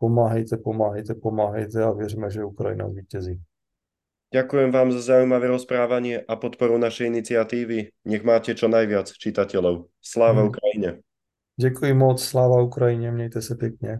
pomáhejte, 0.00 0.56
pomáhejte, 0.56 1.14
pomáhejte 1.14 1.84
a 1.84 1.92
věříme, 1.92 2.30
že 2.30 2.44
Ukrajina 2.44 2.88
zvítězí. 2.88 3.40
Ďakujem 4.34 4.70
vám 4.70 4.92
za 4.94 5.00
zaujímavé 5.00 5.50
rozprávanie 5.50 6.22
a 6.22 6.38
podporu 6.38 6.78
našej 6.78 7.10
iniciatívy. 7.10 7.90
Nech 8.06 8.22
máte 8.22 8.54
čo 8.54 8.70
najviac 8.70 9.10
čitateľov. 9.10 9.90
Sláva 9.98 10.46
hmm. 10.46 10.50
Ukrajine. 10.54 10.90
Děkuji 11.58 11.94
moc, 11.94 12.22
sláva 12.22 12.62
Ukrajině, 12.62 13.10
mějte 13.10 13.42
se 13.42 13.54
pěkně. 13.54 13.98